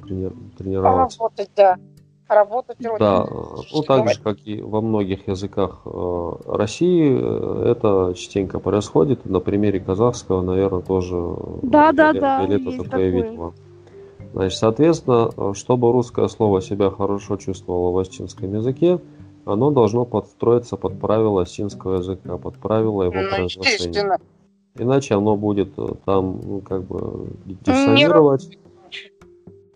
[0.07, 1.19] трени- тренироваться.
[1.19, 1.75] Работать, да.
[2.29, 3.33] Работать вроде Да, э,
[3.73, 9.25] ну так же, как и во многих языках э, России, э, это частенько происходит.
[9.25, 11.15] На примере казахского, наверное, тоже
[11.61, 13.53] Да, да, да, есть такое видела.
[14.33, 18.99] Значит, соответственно, чтобы русское слово себя хорошо чувствовало в астинском языке,
[19.45, 24.19] оно должно подстроиться под правила астинского языка, под правила его Ну, произношения.
[24.75, 25.73] Иначе оно будет
[26.05, 28.57] там, ну, как бы, диссонировать.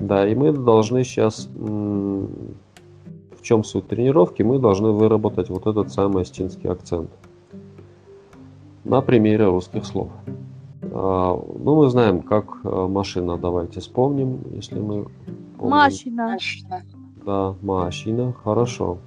[0.02, 2.28] Да, и мы должны сейчас, в
[3.41, 7.10] чем суть тренировки, мы должны выработать вот этот самый астинский акцент.
[8.84, 10.10] на примере русских слов.
[10.93, 15.06] А, ну, мы знаем, как э, машина, давайте вспомним, если мы
[15.58, 15.76] помним.
[15.76, 16.24] Машина.
[16.32, 16.82] Машина.
[17.24, 18.97] Да, машина, хорошо.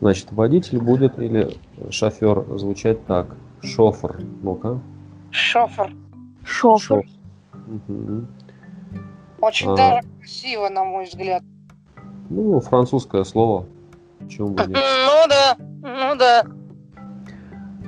[0.00, 1.56] Значит, водитель будет или
[1.88, 3.34] шофер звучать так.
[3.62, 4.20] Шофер.
[4.42, 4.78] Ну-ка.
[5.30, 5.92] Шофер.
[6.44, 7.06] Шофер.
[7.66, 8.28] Мгм.
[9.40, 9.76] Очень А.
[9.76, 11.42] даже красиво, на мой взгляд.
[12.30, 13.66] Ну, французское слово.
[14.18, 14.78] Почему бы нет?
[14.78, 16.44] Ну да, ну да.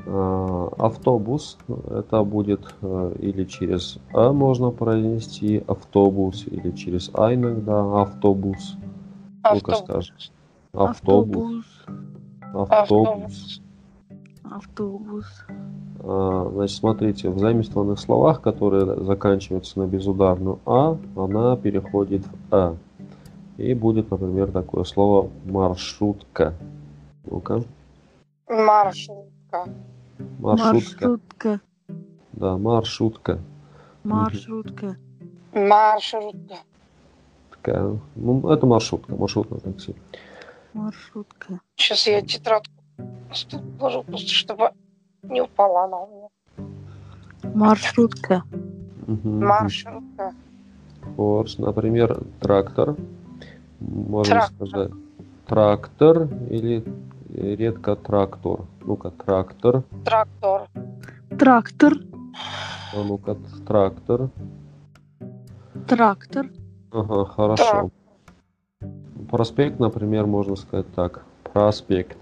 [0.08, 1.58] А, Автобус.
[1.90, 8.76] Это будет э, или через А можно произнести автобус, или через А иногда автобус.
[9.42, 9.78] Ну-ка Автобус.
[9.78, 10.12] скажи.
[10.72, 11.64] Автобус.
[12.52, 12.70] Автобус.
[12.70, 13.62] Автобус.
[14.50, 15.26] Автобус.
[16.00, 22.76] А, Значит, смотрите, в заимствованных словах, которые заканчиваются на безударную А, она переходит в А.
[23.56, 26.54] И будет, например, такое слово маршрутка.
[27.24, 27.62] Ну-ка.
[28.48, 29.66] Маршрутка.
[30.38, 31.08] Маршрутка.
[31.08, 31.60] Маршрутка.
[32.32, 33.38] Да, маршрутка.
[34.04, 34.96] Маршрутка.
[35.52, 36.56] Маршрутка.
[37.50, 37.98] Такая.
[38.14, 39.96] Ну, это маршрутка, маршрутное такси.
[40.74, 41.60] Маршрутка.
[41.76, 42.75] Сейчас я тетрадку
[43.78, 44.70] положу, просто чтобы
[45.22, 46.28] не упала она у меня.
[47.54, 48.42] Маршрутка.
[49.06, 49.44] Мгм.
[49.44, 50.32] Маршрутка.
[51.16, 52.96] Вот, например, трактор.
[53.80, 54.68] Можно Трактор.
[54.68, 54.92] сказать
[55.46, 56.84] трактор или
[57.32, 58.60] редко трактор.
[58.84, 59.82] Ну-ка, трактор.
[60.04, 60.68] Трактор.
[61.38, 61.92] Трактор.
[62.94, 63.36] А ну-ка,
[63.66, 64.30] трактор.
[65.86, 66.46] Трактор.
[66.92, 67.90] Ага, хорошо.
[69.30, 71.24] Проспект, например, можно сказать так.
[71.52, 72.18] Проспект.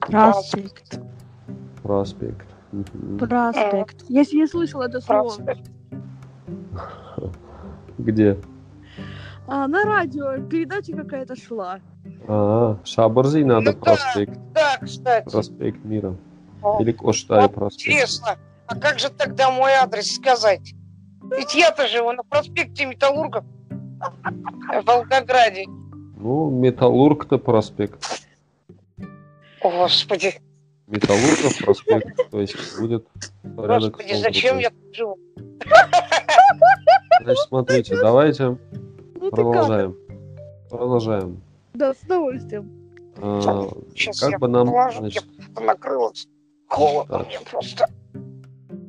[0.00, 1.00] Проспект.
[1.82, 2.46] Проспект.
[2.72, 3.18] Мгм.
[3.18, 4.04] Проспект.
[4.08, 5.22] Я, я слышала это слово.
[5.28, 5.70] Проспект.
[7.98, 8.38] Где?
[9.46, 11.80] А, на радио передача какая-то шла.
[12.28, 13.84] А, Шабарзи надо Ну да.
[13.84, 14.38] проспект.
[14.54, 15.28] Да, кстати.
[15.30, 16.14] Проспект мира.
[16.62, 17.86] О, Или Коштай Вот проспект.
[17.88, 18.36] Интересно,
[18.66, 20.74] а как же тогда мой адрес сказать?
[21.36, 23.44] Ведь я-то живу на проспекте Металлургов
[24.00, 25.64] в Волгограде.
[26.16, 28.22] Ну, Металлург-то проспект.
[29.62, 30.34] О, Господи,
[30.86, 32.30] Металлургов проспект.
[32.30, 33.06] То есть будет
[33.56, 33.92] порядок.
[33.96, 35.18] Господи, зачем я живу?
[37.22, 38.44] Значит, смотрите, давайте
[39.14, 39.30] Ну как?
[39.30, 39.96] продолжаем.
[40.70, 41.42] Продолжаем.
[41.74, 42.70] Да, с удовольствием.
[43.18, 45.24] А, Сейчас я Как бы нам, положу, значит,
[45.58, 46.26] я накрылась.
[46.68, 47.26] Холодно Так.
[47.28, 47.86] мне просто.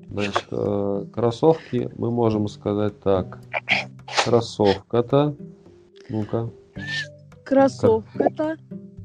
[0.10, 3.40] значит, э, кроссовки мы можем сказать так.
[4.26, 5.36] Кроссовка-то.
[6.10, 6.50] Ну-ка.
[7.44, 8.56] Кроссовка-то.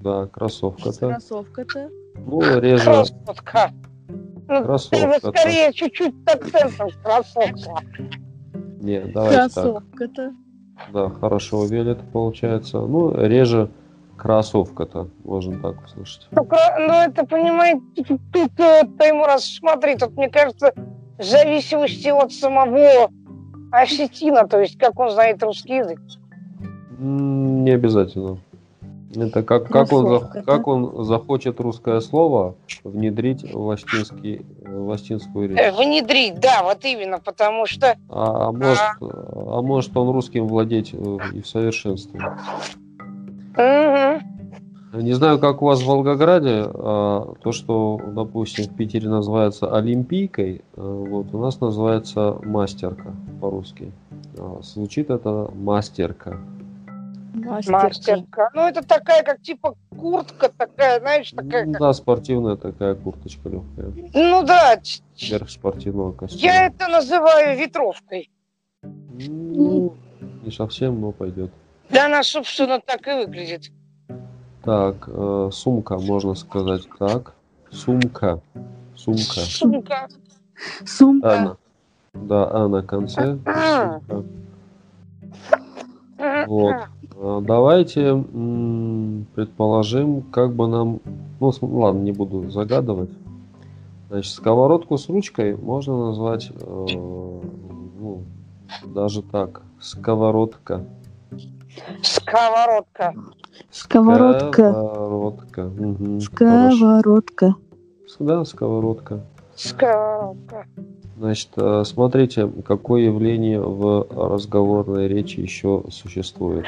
[0.07, 1.09] Да, кроссовка-то.
[1.09, 1.90] Кроссовка-то.
[2.14, 3.72] Ну, реже Красотка.
[4.07, 5.32] Ну, ты бы кроссовка-то.
[5.32, 7.82] скорее чуть-чуть с акцентом красотка.
[8.80, 9.52] Не, давайте так.
[9.52, 10.32] Кроссовка-то.
[10.92, 12.78] Да, хорошо ввели это получается.
[12.78, 13.68] Ну, реже
[14.16, 16.28] кроссовка-то, можно так услышать.
[16.30, 20.72] Ну, ну, это, понимаете, тут, тут э, Таймураз, смотри, тут, мне кажется,
[21.18, 23.11] в зависимости от самого
[23.72, 25.98] осетина, то есть как он знает русский язык.
[26.96, 28.38] Не обязательно.
[29.16, 32.54] Это как, как, он, как он захочет русское слово
[32.84, 35.74] внедрить в, астинский, в астинскую Э, речь.
[35.74, 41.18] Внедрить, да, вот именно, потому что А, а может, а может он русским владеть э,
[41.34, 42.20] и в совершенстве.
[43.56, 49.74] мгм, Не знаю, как у вас в Волгограде, а, то, что, допустим, в Питере называется
[49.74, 53.92] Олимпийкой, а, вот, у нас называется мастерка по-русски.
[54.38, 56.38] А, Звучит это мастерка.
[57.37, 58.51] Мастерка.
[58.55, 61.80] Ну, это такая, как типа куртка такая, знаешь, такая, Ну как...
[61.80, 63.93] Да, спортивная такая курточка легкая.
[64.14, 64.80] Ну да,
[65.20, 66.43] Верх спортивного костюма.
[66.43, 68.30] я это называю ветровкой.
[68.82, 69.95] Ну,
[70.43, 71.51] не совсем, но пойдет.
[71.91, 73.70] Да она, собственно, так и выглядит.
[74.64, 77.34] Так, э, сумка, можно сказать так.
[77.70, 78.41] Сумка.
[78.97, 79.41] Сумка.
[79.41, 80.09] Сумка.
[80.84, 81.32] Сумка.
[81.32, 81.57] А на-
[82.14, 83.39] да, а на конце.
[83.45, 84.24] Сумка.
[86.47, 86.76] Вот.
[87.18, 88.24] А, Давайте
[89.34, 91.00] предположим, как бы нам...
[91.40, 93.10] Ну, ладно, не буду загадывать.
[94.08, 98.22] Значит, сковородку с ручкой можно назвать э, ну,
[98.84, 99.62] даже так.
[99.80, 100.84] Сковородка.
[102.02, 103.14] Сковородка.
[103.70, 104.72] Сковородка.
[104.72, 105.70] Сковородка.
[106.36, 106.76] Хорошо.
[106.76, 107.54] Сковородка.
[108.20, 109.20] Да, сковородка.
[109.56, 110.66] Сковородка.
[111.18, 116.64] Значит, э, смотрите, какое явление в разговорной речи еще существует.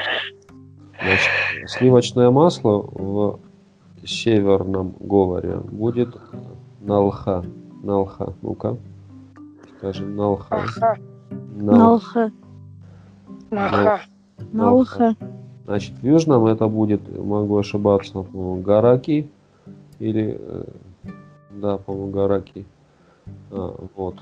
[1.01, 3.39] Значит, сливочное масло в
[4.05, 6.15] северном говоре будет
[6.81, 7.43] налха.
[7.83, 8.33] Налха.
[8.41, 8.77] Ну-ка.
[9.77, 10.97] Скажем, налха.
[11.55, 12.31] Налха.
[13.51, 14.01] Аха.
[14.51, 15.15] Налха.
[15.65, 19.29] Значит, в южном это будет, могу ошибаться, по-моему, гараки.
[19.99, 20.63] Или, э,
[21.51, 22.65] да, по-моему, гараки.
[23.51, 24.15] А, вот.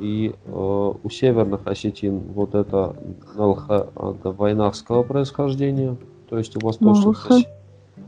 [0.00, 2.96] И э, у северных осетин вот это
[3.36, 5.96] налха это войнахского происхождения,
[6.28, 7.34] то есть у восточных Налха.
[7.34, 7.50] осетин.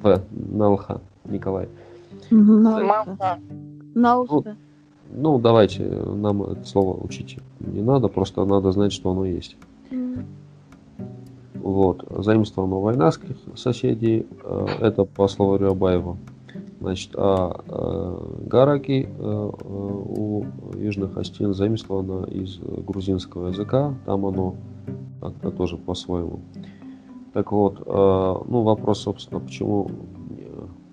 [0.03, 1.69] В, налха, Николай.
[2.31, 3.39] Малха.
[3.95, 4.57] На ухо.
[5.11, 9.57] Ну, давайте, нам это слово учить не надо, просто надо знать, что оно есть.
[11.55, 12.05] Вот.
[12.11, 14.27] Заимствовано у войнавских соседей.
[14.45, 16.17] э, Это по словарю Абаева.
[16.81, 20.45] Значит, а э, гараки э, у
[20.77, 23.95] южных остин заимствовано из грузинского языка.
[24.07, 24.55] Там оно
[25.21, 26.41] как-то тоже по-своему.
[27.33, 29.91] Так вот, э, ну вопрос, собственно, почему,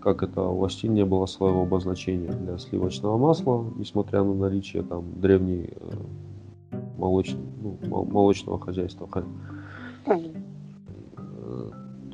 [0.01, 5.03] как это у остин не было своего обозначения для сливочного масла, несмотря на наличие там
[5.21, 9.07] древней э, молоч- ну, мол- молочного хозяйства.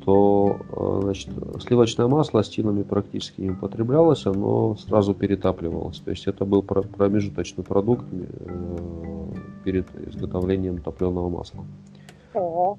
[0.04, 1.30] То э, значит,
[1.60, 6.00] сливочное масло астинами практически не употреблялось, оно сразу перетапливалось.
[6.00, 9.26] То есть это был про- промежуточный продукт э,
[9.64, 11.64] перед изготовлением топленого масла.
[12.34, 12.78] Ого.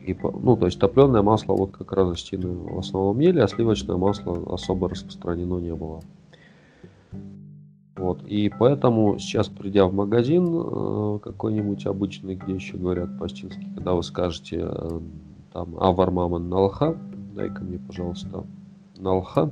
[0.00, 3.96] И, ну, то есть топленое масло вот как раз астины в основном ели, а сливочное
[3.96, 6.00] масло особо распространено не было.
[7.96, 8.22] Вот.
[8.24, 14.02] И поэтому сейчас, придя в магазин э, какой-нибудь обычный, где еще говорят по-астински, когда вы
[14.02, 14.66] скажете
[15.52, 16.96] там Авар маман налха,
[17.34, 18.44] дай-ка мне, пожалуйста,
[18.96, 19.50] налха,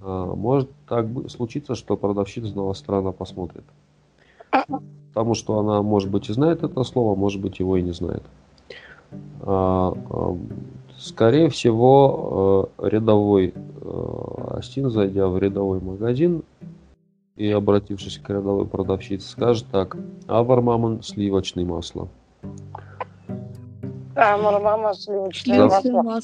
[0.00, 3.64] э, может так случиться, что продавщица на вас странно посмотрит.
[5.08, 8.22] Потому что она, может быть, и знает это слово, может быть, его и не знает.
[9.42, 10.36] А, а,
[10.98, 16.42] Скорее всего, э, рядовой э, Астин, зайдя в рядовой магазин
[17.36, 22.08] и обратившись к рядовой продавщице, скажет так, Авар мамон сливочное масло.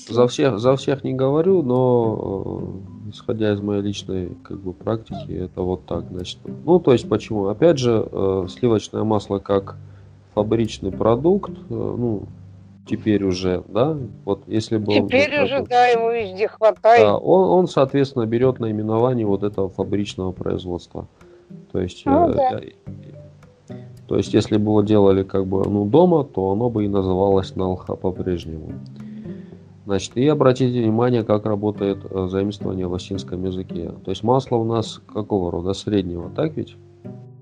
[0.09, 2.63] За всех, за всех не говорю, но
[3.07, 6.05] э, исходя из моей личной как бы, практики, это вот так.
[6.11, 6.39] Значит.
[6.65, 7.47] Ну, то есть почему?
[7.49, 9.77] Опять же, э, сливочное масло как
[10.35, 12.25] фабричный продукт, э, ну,
[12.89, 17.01] теперь уже, да, вот если бы Теперь уже, бы- да, его везде хватает.
[17.03, 21.07] да, он, он, соответственно, берет наименование вот этого фабричного производства.
[21.73, 22.61] То есть, Ну э, да.
[24.07, 27.57] То есть, если бы его делали как бы ну, дома, то оно бы и называлось
[27.57, 28.73] налха по-прежнему.
[29.87, 33.93] Значит, и обратите внимание, как работает э, заимствование в осетинском языке.
[34.05, 35.75] То есть масло у нас какого рода?
[35.75, 36.77] Среднего, так ведь?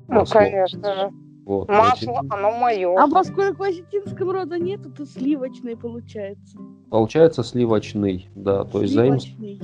[0.09, 0.35] ну, масло.
[0.35, 1.11] конечно же.
[1.45, 1.69] Вот.
[1.69, 2.97] Масло, Значит, оно мое.
[2.97, 6.59] А поскольку осетинского рода нет, то сливочный получается.
[6.91, 8.65] Получается сливочный, да.
[8.65, 9.61] То есть заим- Сливочный.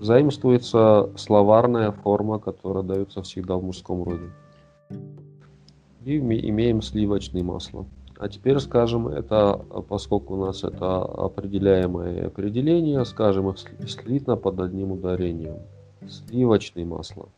[0.00, 4.30] заимствуется словарная форма, которая дается всегда в мужском роде.
[6.04, 7.86] И име- имеем сливочное масло.
[8.18, 9.54] А теперь скажем, это,
[9.88, 13.56] поскольку у нас это определяемое определение, скажем их
[13.88, 15.58] слитно под одним ударением.
[16.08, 17.28] Сливочное масло.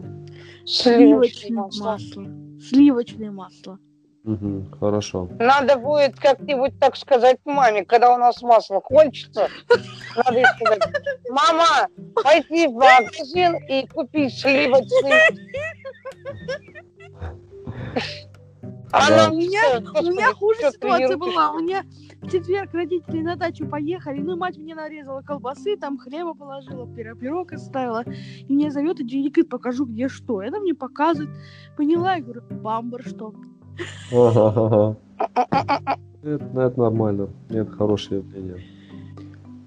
[0.65, 2.27] Сливочное Сливочное масло.
[2.61, 3.79] Сливочное масло.
[4.25, 5.29] Мгм, хорошо.
[5.39, 9.47] Надо будет как-нибудь так сказать маме, когда у нас масло кончится.
[10.17, 10.83] Надо ей сказать,
[11.31, 11.87] мама,
[12.23, 15.21] пойди в магазин и купи сливочный.
[18.91, 19.07] Да.
[19.07, 21.53] Она У меня, у «Господи, меня хуже ситуация ерундишь?» была.
[21.53, 21.85] У меня
[22.23, 27.53] в четверг родители на дачу поехали, ну, мать мне нарезала колбасы, там хлеба положила, пирог,
[27.53, 28.05] оставила.
[28.49, 30.43] И мне зовет, иди, иди, покажу, где что.
[30.43, 31.31] Это мне показывает.
[31.77, 33.35] Поняла, я говорю, бамбар, что?
[34.11, 34.97] Это,
[36.23, 37.29] ну, это нормально.
[37.51, 38.63] Это хорошее явление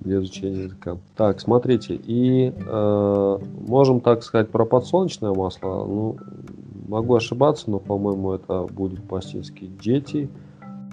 [0.02, 0.98] для изучения языка.
[1.16, 5.86] Так, смотрите, и э, можем так сказать про подсолнечное масло.
[5.86, 6.18] Ну,
[6.90, 10.30] могу ошибаться, но, по-моему, это будет по-астински дети.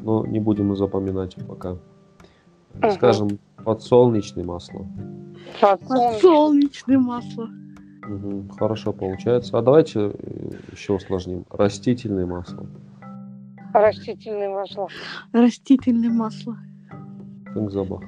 [0.02, 1.76] Но не будем запоминать пока.
[2.74, 2.90] Мгм.
[2.92, 3.28] Скажем,
[3.64, 4.86] подсолнечное масло.
[5.60, 6.98] Подсолнечное.
[6.98, 7.48] Масло.
[8.06, 9.58] Мгм, хорошо получается.
[9.58, 11.44] А давайте э, еще усложним.
[11.50, 12.66] Растительное масло.
[13.72, 14.88] Растительное масло.
[15.32, 16.56] Растительное масло.
[17.54, 18.02] Фингзабах.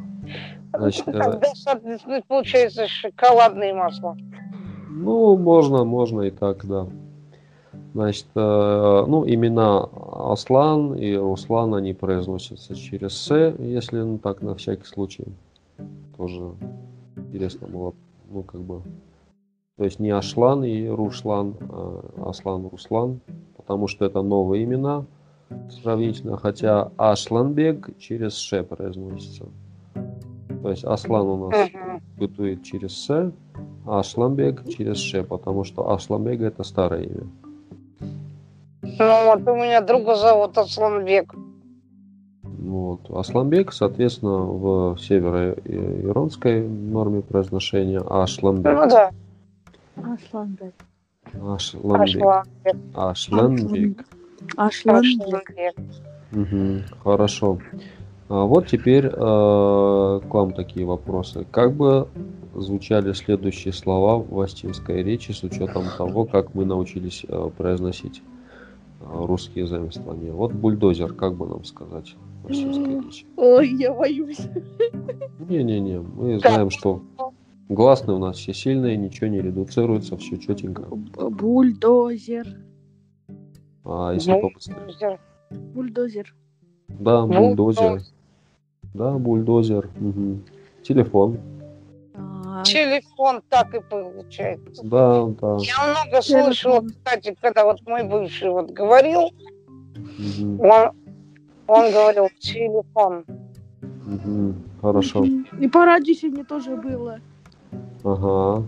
[0.77, 4.17] Значит, э, Тогда, соответственно, получается шоколадное масло.
[4.91, 6.87] Ну, можно, можно и так, да.
[7.95, 9.89] Значит, э, ну, имена
[10.33, 15.25] Аслан и Руслан, они произносятся через С, если, ну, так, на всякий случай.
[16.17, 16.53] Тоже
[17.17, 17.95] интересно было,
[18.31, 18.83] ну, как бы,
[19.77, 23.21] то есть не Ашлан и Рушлан, а Аслан, Руслан,
[23.57, 25.05] потому что это новые имена
[25.71, 29.47] сравнительно, хотя Ашланбег через Ш произносится.
[30.63, 31.71] То есть Аслан у нас
[32.19, 33.33] бытует через С,
[33.87, 37.27] а Ашламбек через Ш, потому что Ашламбег это старое имя.
[38.99, 41.35] Ну вот у меня друга зовут Асланбек.
[42.43, 43.09] Вот.
[43.11, 48.75] Асламбек, соответственно, в северо-иронской норме произношения, а Ашламбек.
[48.75, 49.11] Ну да.
[49.97, 50.75] Асланбек.
[51.35, 52.47] Ашленбек.
[52.95, 54.05] Ашленбек.
[54.57, 55.75] Ашленбек.
[56.33, 57.59] Угу, хорошо.
[58.29, 61.47] А вот теперь э, к вам такие вопросы.
[61.51, 62.09] Как бы
[62.55, 68.23] звучали следующие слова в астинской речи с учетом того, как мы научились э, произносить
[69.13, 70.33] русские заимствования?
[70.33, 73.27] Вот бульдозер, как бы нам сказать в речи?
[73.37, 74.41] Ой, я боюсь.
[75.49, 77.03] Не-не-не, мы знаем, что
[77.69, 80.83] гласные у нас все сильные, ничего не редуцируется, все четенько.
[80.85, 82.47] Бульдозер.
[83.85, 85.19] А если побыстрее?
[85.51, 86.35] Бульдозер.
[86.89, 88.03] Да, Ну, бульдозер.
[88.95, 89.89] Да, бульдозер.
[89.99, 90.43] Мгм.
[90.83, 91.39] Телефон.
[92.65, 94.83] Телефон так и получается.
[94.85, 95.57] Да, да.
[95.61, 99.31] Я много слышала, кстати, когда вот мой бывший вот говорил,
[100.19, 100.91] Мгм, он,
[101.67, 103.25] он говорил телефон.
[104.05, 104.63] мгм.
[104.81, 105.25] Хорошо.
[105.25, 107.19] И по радио сегодня тоже было.
[108.05, 108.65] Ага.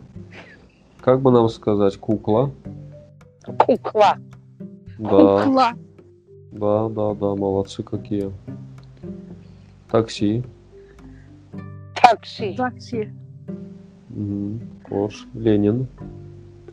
[1.00, 2.50] Как бы нам сказать, кукла?
[3.58, 4.16] Кукла.
[4.98, 5.08] Да,
[5.44, 5.72] Кукла.
[6.52, 8.32] да, да, да, молодцы какие.
[9.90, 10.44] Такси.
[11.94, 12.54] Такси.
[12.54, 13.12] Такси.
[14.89, 15.27] Корж.
[15.35, 15.87] Ленин.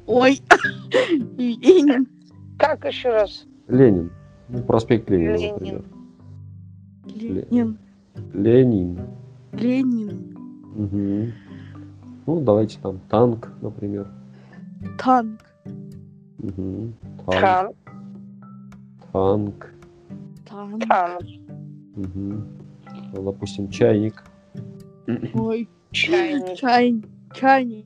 [0.06, 0.40] Ой.
[1.38, 2.08] Ленин.
[2.58, 3.46] Как еще раз?
[3.68, 4.12] Ленин.
[4.50, 5.54] Ну, проспект Ленина, Ленин.
[5.54, 5.84] например.
[7.06, 7.78] Ленин.
[8.34, 9.00] Ленин.
[9.54, 10.38] Ленин.
[10.76, 11.34] Мгм.
[12.26, 14.08] Ну, давайте там танк, например.
[14.98, 15.42] Танк.
[16.38, 16.94] Мгм.
[17.26, 17.42] Танк.
[17.42, 17.76] Танк.
[19.12, 19.74] Танк.
[20.50, 20.84] Танк.
[20.88, 21.24] Танк.
[21.96, 22.48] Мгм.
[23.14, 24.24] Ну, Допустим, чайник.
[25.34, 25.70] Ой.
[25.92, 26.58] Чайник.
[26.58, 27.02] Чай.
[27.34, 27.86] Чайник.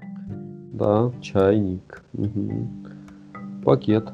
[0.73, 2.03] Да, чайник.
[2.13, 2.85] Мгм.
[3.63, 4.09] Пакет.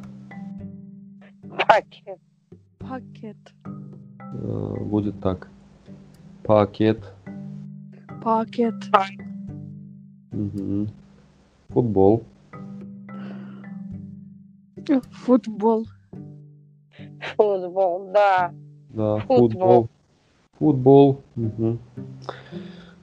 [1.68, 2.20] Пакет.
[2.80, 3.38] Пакет.
[4.34, 5.50] Э, Будет так.
[6.44, 7.00] Пакет.
[8.24, 8.76] Пакет.
[10.32, 10.90] Мгм.
[11.70, 12.24] Футбол.
[15.12, 15.86] Футбол.
[17.36, 18.12] Футбол.
[18.14, 18.54] Да.
[18.90, 19.50] Да, Футбол.
[19.50, 19.90] футбол.
[20.58, 21.22] Футбол.
[21.36, 21.80] Мгм.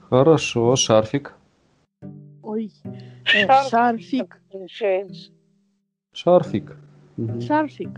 [0.09, 0.75] Хорошо.
[0.75, 1.34] Шарфик.
[2.83, 3.41] Ой.
[3.43, 4.41] Э, Шарфик.
[6.13, 6.77] Шарфик.
[7.41, 7.89] Шарфик.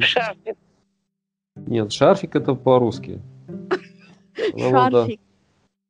[0.00, 0.56] Шарфик.
[1.56, 3.20] Нет, шарфик это по-русски.
[4.54, 4.90] Ну, да.
[4.90, 5.20] Шарфик.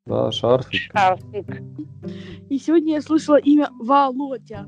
[0.06, 0.80] Да, шарфик.
[0.92, 1.62] Шарфик.
[2.48, 4.66] И сегодня я слышала имя Володя.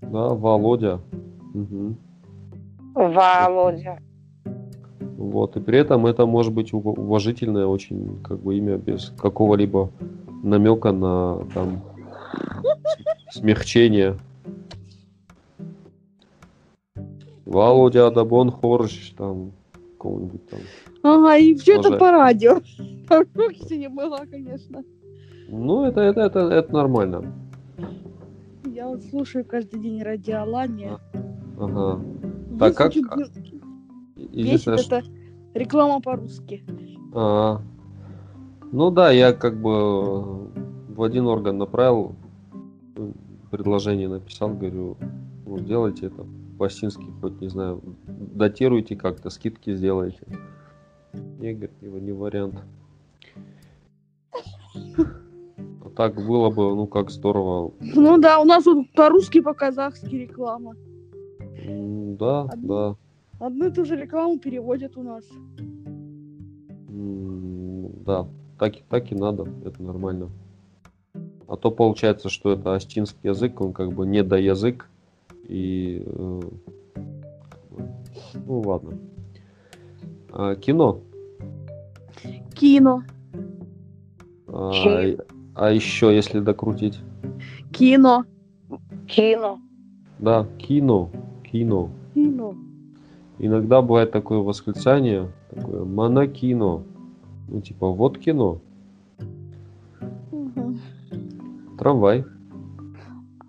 [0.00, 1.00] Да, Володя.
[1.54, 1.96] Мгм.
[2.94, 3.98] Володя.
[5.16, 9.92] Вот, и при этом это может быть ув- уважительное очень как бы имя без какого-либо
[10.42, 11.82] намека на там
[13.30, 14.16] смягчение.
[17.44, 19.52] Володя Адабон Хорж, там,
[19.92, 20.60] какого-нибудь там.
[21.02, 22.60] Ага, и все это по радио.
[23.08, 24.82] А вдруг сегодня была, конечно.
[25.48, 27.32] Ну, это, это, это, это нормально.
[28.64, 30.98] Я вот слушаю каждый день радио Алания.
[31.58, 32.00] Ага.
[32.58, 33.24] Так, Если как- чуть не-
[34.16, 35.06] Бесит Единственное, что- это
[35.54, 36.64] реклама по-русски.
[37.14, 37.60] А,
[38.72, 40.48] ну да, я как бы
[40.88, 42.16] в один орган направил
[43.50, 44.96] предложение, написал, говорю,
[45.46, 46.26] ну сделайте это
[46.58, 50.26] по-астински, хоть не знаю, датируйте как-то, скидки сделайте.
[51.40, 52.56] И говорит, его не вариант.
[55.84, 57.72] А так было бы, ну как здорово.
[57.80, 60.74] Ну да, у нас тут по-русски, по-казахски реклама.
[62.18, 62.96] Да, да.
[63.38, 65.24] Одну и ту же рекламу переводят у нас.
[68.06, 68.26] Да,
[68.58, 70.30] так, так и надо, это нормально.
[71.46, 74.88] А то получается, что это астинский язык, он как бы не до язык.
[75.48, 76.40] И э,
[78.46, 78.98] ну ладно.
[80.32, 81.00] А, кино.
[82.54, 83.02] Кино.
[84.48, 85.24] А, Кино.
[85.54, 86.98] а еще, если докрутить.
[87.72, 88.24] Кино.
[89.06, 89.58] Кино.
[90.18, 91.10] Да, кино.
[91.50, 91.90] Кино.
[92.14, 92.54] Кино.
[93.38, 96.82] Иногда бывает такое восклицание, такое монокино.
[97.48, 98.60] Ну, типа, вот кино.
[101.88, 102.24] Трамвай.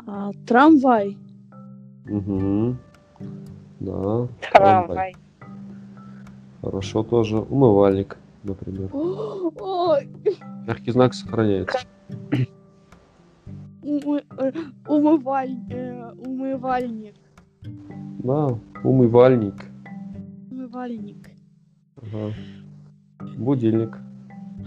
[0.05, 1.17] А, трамвай.
[2.09, 2.75] Угу.
[3.79, 4.27] Да.
[4.51, 5.15] Трамвай.
[6.61, 7.37] Хорошо тоже.
[7.39, 8.89] Умывальник, например.
[8.93, 10.09] Ой,
[10.67, 11.77] Мягкий знак сохраняется.
[13.81, 14.25] умы-
[14.85, 17.15] умываль- умывальник.
[18.21, 18.49] Да,
[18.83, 19.63] умывальник.
[20.51, 21.29] Умывальник.
[22.01, 22.33] Ага.
[23.37, 23.97] Будильник.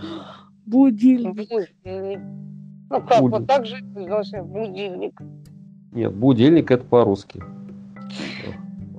[0.65, 1.35] Будильник.
[1.35, 2.38] Будильник.
[2.91, 3.31] Ну как, Будильник.
[3.39, 3.83] вот так же
[4.43, 5.21] будильник.
[5.93, 7.43] Нет, будильник это по-русски.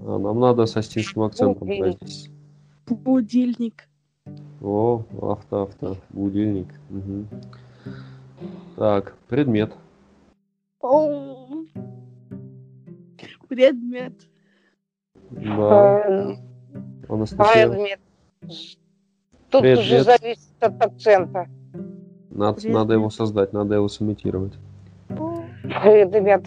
[0.06, 1.98] А нам надо с астинским акцентом Будильник.
[2.00, 2.32] произнести.
[2.88, 3.88] Будильник.
[4.62, 5.98] О, авто, авто.
[6.10, 6.68] Будильник.
[6.90, 7.28] Мгм.
[8.76, 9.74] Так, предмет.
[10.82, 11.48] О,
[13.48, 14.14] Предмет.
[15.32, 16.02] Да.
[16.06, 16.38] Эм,
[17.10, 18.00] Анастасия, Предмет.
[19.50, 19.80] Тут Предмет.
[19.80, 21.48] уже зависит от акцента.
[22.32, 22.74] Надо, Предмет.
[22.76, 24.54] надо его создать, надо его сымитировать.
[25.64, 26.46] Предмет.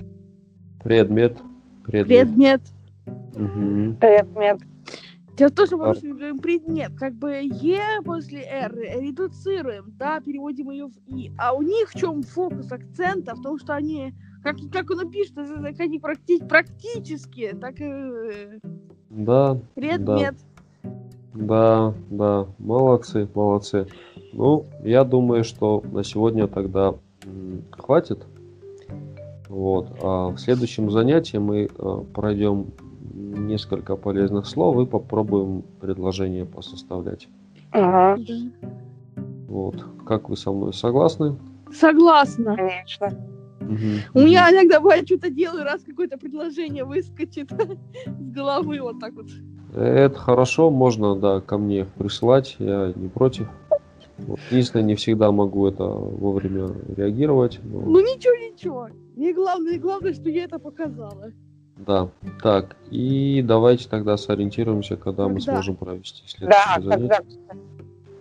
[0.82, 1.38] Предмет.
[1.84, 2.28] Предмет.
[2.28, 2.60] Предмет.
[3.34, 3.96] Мгм.
[3.96, 4.58] Предмет.
[5.36, 6.92] Том, что мы А- говорим предмет.
[6.96, 11.32] Как бы Е после Р редуцируем, да, переводим ее в И.
[11.38, 13.34] А у них в чем фокус акцента?
[13.34, 14.14] В том, что они,
[14.44, 18.58] как, как он пишет, так они практи- практически, так и э,
[19.10, 20.36] Да, предмет.
[21.34, 22.46] да, да.
[22.58, 23.86] Молодцы, молодцы.
[24.32, 26.94] Ну, я думаю, что на сегодня тогда
[27.70, 28.24] хватит.
[29.48, 29.88] Вот.
[30.02, 32.68] А в следующем занятии мы э, пройдем
[33.12, 37.28] несколько полезных слов и попробуем предложения посоставлять.
[37.70, 38.18] Ага.
[39.48, 39.84] Вот.
[40.06, 41.36] Как вы со мной согласны?
[41.70, 42.56] Согласна.
[42.56, 43.10] конечно.
[43.60, 44.00] Мгм.
[44.14, 47.50] У меня иногда бывает что-то делаю, раз какое-то предложение выскочит
[48.06, 49.26] с головы вот так вот.
[49.74, 53.48] Это хорошо, можно, да, ко мне присылать, я не против.
[54.18, 54.38] Вот.
[54.50, 57.58] Единственное, не всегда могу это вовремя реагировать.
[57.64, 58.88] но- Ну ничего, ничего.
[59.16, 61.32] Не главное, главное, что я это показала.
[61.78, 62.08] Да.
[62.42, 65.52] Так, и давайте тогда сориентируемся, когда мы Когда?
[65.54, 67.08] сможем провести Да, следующее занятие.
[67.48, 67.60] когда?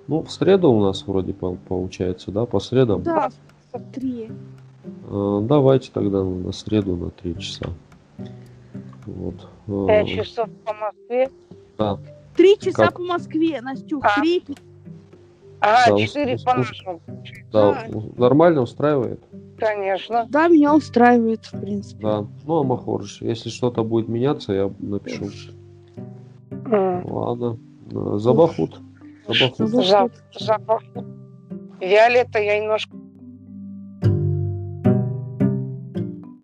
[0.08, 3.04] Ну, в среду у нас вроде по- получается, да, по средам.
[3.04, 3.30] Да,
[3.94, 4.30] три.
[5.10, 7.68] Э, Давайте тогда на среду на 3 часа.
[9.06, 9.36] Вот.
[9.68, 11.30] Э, Пять часов по Москве.
[11.78, 12.00] Да.
[12.36, 12.96] Три часа Как?
[12.96, 14.04] по Москве, Настюх.
[14.06, 14.20] А.
[15.62, 17.02] Ага, Да, четыре ус- по ус- нашему.
[17.52, 19.22] Да, у- нормально устраивает?
[19.58, 20.26] Конечно.
[20.30, 22.02] Да, меня устраивает, в принципе.
[22.02, 22.26] Да.
[22.46, 25.26] Ну, а Махорыч, если что-то будет меняться, я напишу.
[26.66, 27.06] М.
[27.06, 27.58] Ладно.
[27.92, 28.80] Э, Забахут.
[29.28, 29.58] Забахут.
[29.70, 30.10] За
[30.40, 30.82] Запах.
[31.80, 32.96] Виолетта, я немножко